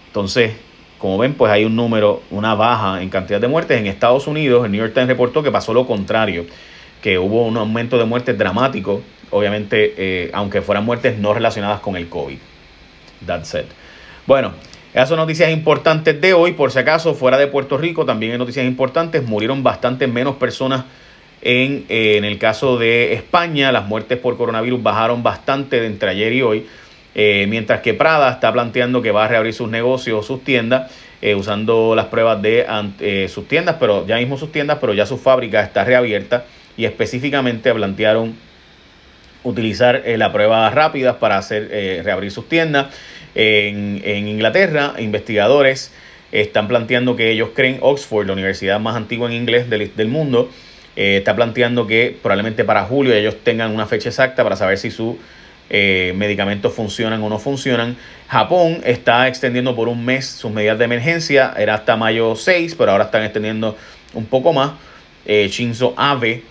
entonces, 0.06 0.54
como 1.00 1.18
ven, 1.18 1.34
pues 1.34 1.52
hay 1.52 1.66
un 1.66 1.76
número, 1.76 2.22
una 2.30 2.54
baja 2.54 3.02
en 3.02 3.10
cantidad 3.10 3.42
de 3.42 3.48
muertes. 3.48 3.80
En 3.80 3.88
Estados 3.88 4.28
Unidos, 4.28 4.64
el 4.64 4.72
New 4.72 4.80
York 4.80 4.94
Times 4.94 5.08
reportó 5.08 5.42
que 5.42 5.50
pasó 5.50 5.74
lo 5.74 5.88
contrario, 5.88 6.46
que 7.02 7.18
hubo 7.18 7.48
un 7.48 7.58
aumento 7.58 7.98
de 7.98 8.06
muertes 8.06 8.38
dramático 8.38 9.02
obviamente, 9.36 9.94
eh, 9.98 10.30
aunque 10.34 10.62
fueran 10.62 10.86
muertes 10.86 11.18
no 11.18 11.34
relacionadas 11.34 11.82
con 11.82 11.98
el 11.98 12.08
COVID. 12.08 12.38
That's 13.26 13.54
it. 13.54 13.66
Bueno, 14.26 14.54
Esas 14.94 15.10
son 15.10 15.18
noticias 15.18 15.52
importantes 15.52 16.22
de 16.22 16.34
hoy. 16.34 16.54
Por 16.54 16.72
si 16.72 16.80
acaso, 16.80 17.14
fuera 17.16 17.38
de 17.38 17.48
Puerto 17.48 17.78
Rico, 17.78 18.06
también 18.06 18.32
hay 18.32 18.38
noticias 18.38 18.66
importantes. 18.66 19.24
Murieron 19.28 19.62
bastante 19.62 20.08
menos 20.08 20.38
personas 20.38 20.86
en, 21.42 21.84
eh, 21.90 22.16
en 22.16 22.24
el 22.24 22.38
caso 22.38 22.78
de 22.78 23.12
España. 23.14 23.74
Las 23.74 23.86
muertes 23.88 24.18
por 24.18 24.38
coronavirus 24.38 24.82
bajaron 24.82 25.22
bastante 25.22 25.86
entre 25.86 26.12
ayer 26.12 26.32
y 26.32 26.42
hoy. 26.42 26.68
Eh, 27.14 27.46
mientras 27.50 27.82
que 27.82 27.94
Prada 27.94 28.32
está 28.32 28.54
planteando 28.54 29.02
que 29.02 29.12
va 29.12 29.26
a 29.26 29.28
reabrir 29.28 29.54
sus 29.54 29.70
negocios, 29.70 30.26
sus 30.26 30.44
tiendas, 30.46 30.92
usando 31.36 31.96
las 31.96 32.06
pruebas 32.06 32.40
de 32.42 33.28
sus 33.28 33.48
tiendas, 33.48 33.78
pero 33.80 34.06
ya 34.06 34.18
mismo 34.18 34.38
sus 34.38 34.52
tiendas, 34.52 34.78
pero 34.80 34.94
ya 34.94 35.08
su 35.08 35.18
fábrica 35.18 35.62
está 35.62 35.84
reabierta 35.84 36.46
y 36.78 36.86
específicamente 36.86 37.74
plantearon 37.74 38.36
utilizar 39.46 40.04
la 40.06 40.34
prueba 40.34 40.70
rápida 40.70 41.20
para 41.20 41.38
hacer 41.38 42.04
reabrir 42.04 42.32
sus 42.32 42.50
tiendas. 42.50 42.88
En, 43.36 44.28
Inglaterra, 44.28 44.94
investigadores 44.98 45.92
están 46.32 46.70
planteando 46.70 47.18
que 47.18 47.32
ellos 47.32 47.50
creen 47.54 47.80
Oxford, 47.82 48.26
la 48.28 48.34
universidad 48.34 48.80
más 48.80 48.96
antigua 48.96 49.28
en 49.28 49.34
inglés 49.34 49.70
del, 49.70 50.08
mundo, 50.08 50.50
eh, 50.96 51.18
está 51.18 51.36
planteando 51.36 51.86
que 51.86 52.18
probablemente 52.22 52.64
para 52.64 52.86
julio 52.86 53.14
ellos 53.14 53.36
tengan 53.44 53.72
una 53.72 53.86
fecha 53.86 54.10
exacta 54.10 54.44
para 54.44 54.56
saber 54.56 54.78
si 54.78 54.90
sus 54.90 55.16
eh, 55.70 56.14
medicamentos 56.16 56.74
funcionan 56.74 57.22
o 57.24 57.30
no 57.30 57.38
funcionan. 57.38 57.98
Japón 58.30 58.82
está 58.86 59.28
extendiendo 59.28 59.76
por 59.76 59.90
un 59.90 60.06
mes 60.06 60.26
sus 60.26 60.52
medidas 60.52 60.80
de 60.80 60.86
emergencia, 60.86 61.54
era 61.58 61.76
hasta 61.76 61.98
mayo 61.98 62.36
6, 62.38 62.76
pero 62.76 62.92
ahora 62.92 63.06
están 63.06 63.24
extendiendo 63.24 63.78
un 64.14 64.26
poco 64.26 64.54
más. 64.54 64.72
Eh, 65.26 65.50
Shinzo 65.50 65.94
Abe 65.98 66.44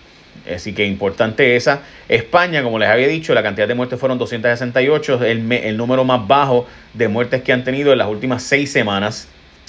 Así 0.53 0.73
que 0.73 0.85
importante 0.85 1.55
esa. 1.55 1.81
España, 2.07 2.63
como 2.63 2.79
les 2.79 2.89
había 2.89 3.07
dicho, 3.07 3.33
la 3.33 3.43
cantidad 3.43 3.67
de 3.67 3.75
muertes 3.75 3.99
fueron 3.99 4.17
268, 4.17 5.23
el, 5.25 5.51
el 5.51 5.77
número 5.77 6.03
más 6.03 6.27
bajo 6.27 6.67
de 6.93 7.07
muertes 7.07 7.41
que 7.41 7.51
han 7.53 7.63
tenido 7.63 7.91
en 7.91 7.97
las 7.97 8.07
últimas 8.07 8.43
seis 8.43 8.71
semanas. 8.71 9.27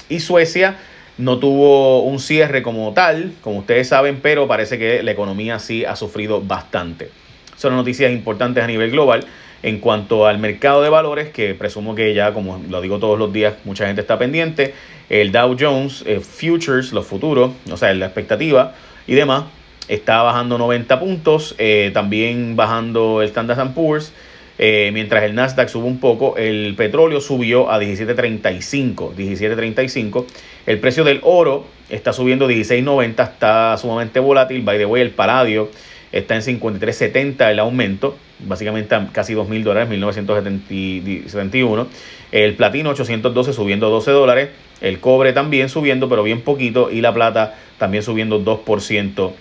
Y 0.08 0.20
Suecia 0.20 0.76
no 1.18 1.38
tuvo 1.38 2.02
un 2.02 2.18
cierre 2.18 2.62
como 2.62 2.92
tal, 2.92 3.32
como 3.40 3.60
ustedes 3.60 3.88
saben, 3.88 4.20
pero 4.20 4.46
parece 4.46 4.78
que 4.78 5.02
la 5.02 5.12
economía 5.12 5.58
sí 5.58 5.84
ha 5.84 5.96
sufrido 5.96 6.42
bastante. 6.42 7.10
Son 7.56 7.74
noticias 7.74 8.12
importantes 8.12 8.62
a 8.62 8.66
nivel 8.66 8.90
global. 8.90 9.24
En 9.62 9.80
cuanto 9.80 10.26
al 10.26 10.38
mercado 10.38 10.82
de 10.82 10.90
valores, 10.90 11.30
que 11.30 11.54
presumo 11.54 11.94
que 11.94 12.12
ya, 12.14 12.32
como 12.34 12.62
lo 12.68 12.80
digo 12.82 12.98
todos 12.98 13.18
los 13.18 13.32
días, 13.32 13.54
mucha 13.64 13.86
gente 13.86 14.02
está 14.02 14.18
pendiente, 14.18 14.74
el 15.08 15.32
Dow 15.32 15.56
Jones 15.58 16.04
eh, 16.06 16.20
Futures, 16.20 16.92
los 16.92 17.06
futuros, 17.06 17.52
o 17.70 17.76
sea, 17.76 17.92
la 17.94 18.06
expectativa 18.06 18.74
y 19.06 19.14
demás, 19.14 19.44
está 19.88 20.22
bajando 20.22 20.58
90 20.58 20.98
puntos, 21.00 21.54
eh, 21.58 21.90
también 21.94 22.56
bajando 22.56 23.22
el 23.22 23.28
Standard 23.28 23.72
Poor's, 23.74 24.12
eh, 24.58 24.90
mientras 24.92 25.22
el 25.24 25.34
Nasdaq 25.34 25.68
sube 25.68 25.86
un 25.86 26.00
poco, 26.00 26.36
el 26.36 26.74
petróleo 26.76 27.20
subió 27.20 27.70
a 27.70 27.78
17.35, 27.78 29.14
17.35, 29.14 30.24
el 30.66 30.78
precio 30.78 31.04
del 31.04 31.20
oro 31.22 31.66
está 31.90 32.12
subiendo 32.12 32.48
16.90, 32.48 33.22
está 33.22 33.76
sumamente 33.76 34.18
volátil, 34.18 34.62
by 34.62 34.78
the 34.78 34.86
way, 34.86 35.02
el 35.02 35.10
paladio 35.10 35.70
está 36.10 36.36
en 36.36 36.42
53.70 36.42 37.50
el 37.50 37.58
aumento, 37.58 38.16
básicamente 38.40 38.96
casi 39.12 39.34
2.000 39.34 39.62
dólares, 39.62 39.90
1.971, 39.90 41.86
el 42.32 42.54
platino 42.54 42.90
812 42.90 43.52
subiendo 43.52 43.90
12 43.90 44.10
dólares, 44.10 44.48
el 44.80 45.00
cobre 45.00 45.32
también 45.34 45.68
subiendo, 45.68 46.08
pero 46.08 46.22
bien 46.22 46.40
poquito, 46.40 46.90
y 46.90 47.02
la 47.02 47.12
plata 47.12 47.56
también 47.78 48.02
subiendo 48.02 48.42
2% 48.42 49.32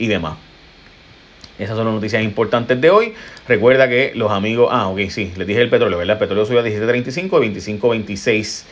y 0.00 0.08
demás. 0.08 0.38
Esas 1.60 1.76
son 1.76 1.84
las 1.84 1.94
noticias 1.94 2.22
importantes 2.22 2.80
de 2.80 2.88
hoy. 2.88 3.12
Recuerda 3.46 3.86
que 3.88 4.12
los 4.14 4.32
amigos. 4.32 4.70
Ah, 4.72 4.88
ok, 4.88 5.00
sí, 5.10 5.30
les 5.36 5.46
dije 5.46 5.60
el 5.60 5.68
petróleo, 5.68 5.98
¿verdad? 5.98 6.14
El 6.14 6.18
petróleo 6.18 6.46
subió 6.46 6.60
a 6.60 6.64
17.35, 6.64 7.28
25.26 7.28 8.64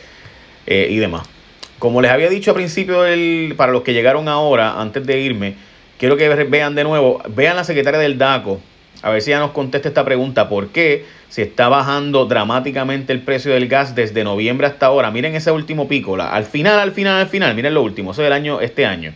eh, 0.65 0.87
y 0.89 0.97
demás. 0.97 1.29
Como 1.77 2.01
les 2.01 2.11
había 2.11 2.29
dicho 2.29 2.51
al 2.51 2.55
principio, 2.55 3.03
del, 3.03 3.53
para 3.55 3.71
los 3.71 3.83
que 3.83 3.93
llegaron 3.93 4.27
ahora, 4.27 4.81
antes 4.81 5.05
de 5.05 5.19
irme, 5.19 5.53
quiero 5.99 6.17
que 6.17 6.27
vean 6.27 6.73
de 6.73 6.83
nuevo, 6.83 7.21
vean 7.29 7.55
la 7.55 7.63
secretaria 7.63 7.99
del 7.99 8.17
DACO, 8.17 8.59
a 9.03 9.11
ver 9.11 9.21
si 9.21 9.29
ya 9.29 9.39
nos 9.39 9.51
contesta 9.51 9.87
esta 9.87 10.03
pregunta. 10.03 10.49
¿Por 10.49 10.69
qué 10.69 11.05
se 11.29 11.43
está 11.43 11.69
bajando 11.69 12.25
dramáticamente 12.25 13.13
el 13.13 13.21
precio 13.21 13.53
del 13.53 13.67
gas 13.67 13.93
desde 13.93 14.23
noviembre 14.23 14.65
hasta 14.65 14.87
ahora? 14.87 15.11
Miren 15.11 15.35
ese 15.35 15.51
último 15.51 15.87
pico, 15.87 16.19
al 16.19 16.43
final, 16.43 16.79
al 16.79 16.91
final, 16.91 17.21
al 17.21 17.27
final, 17.27 17.53
miren 17.53 17.75
lo 17.75 17.83
último, 17.83 18.11
eso 18.11 18.23
del 18.23 18.33
año, 18.33 18.59
este 18.61 18.85
año. 18.85 19.13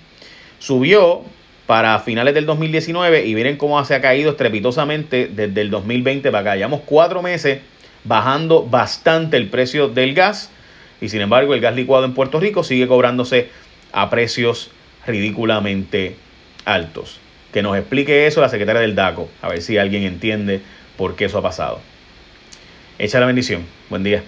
Subió 0.59 1.23
para 1.67 1.99
finales 1.99 2.33
del 2.33 2.45
2019 2.45 3.25
y 3.25 3.35
miren 3.35 3.57
cómo 3.57 3.83
se 3.85 3.95
ha 3.95 4.01
caído 4.01 4.31
estrepitosamente 4.31 5.27
desde 5.27 5.61
el 5.61 5.69
2020 5.69 6.29
para 6.31 6.41
acá. 6.41 6.55
Llevamos 6.55 6.81
cuatro 6.85 7.21
meses 7.21 7.59
bajando 8.03 8.65
bastante 8.65 9.37
el 9.37 9.49
precio 9.49 9.87
del 9.87 10.13
gas 10.13 10.49
y 10.99 11.09
sin 11.09 11.21
embargo 11.21 11.53
el 11.53 11.61
gas 11.61 11.75
licuado 11.75 12.05
en 12.05 12.13
Puerto 12.13 12.39
Rico 12.39 12.63
sigue 12.63 12.87
cobrándose 12.87 13.49
a 13.91 14.09
precios 14.09 14.71
ridículamente 15.07 16.15
altos. 16.65 17.19
Que 17.53 17.61
nos 17.61 17.77
explique 17.77 18.25
eso 18.25 18.41
la 18.41 18.49
secretaria 18.49 18.81
del 18.81 18.95
DACO, 18.95 19.29
a 19.41 19.49
ver 19.49 19.61
si 19.61 19.77
alguien 19.77 20.03
entiende 20.03 20.61
por 20.97 21.15
qué 21.15 21.25
eso 21.25 21.37
ha 21.37 21.41
pasado. 21.41 21.79
Echa 22.99 23.19
la 23.19 23.25
bendición. 23.25 23.65
Buen 23.89 24.03
día. 24.03 24.23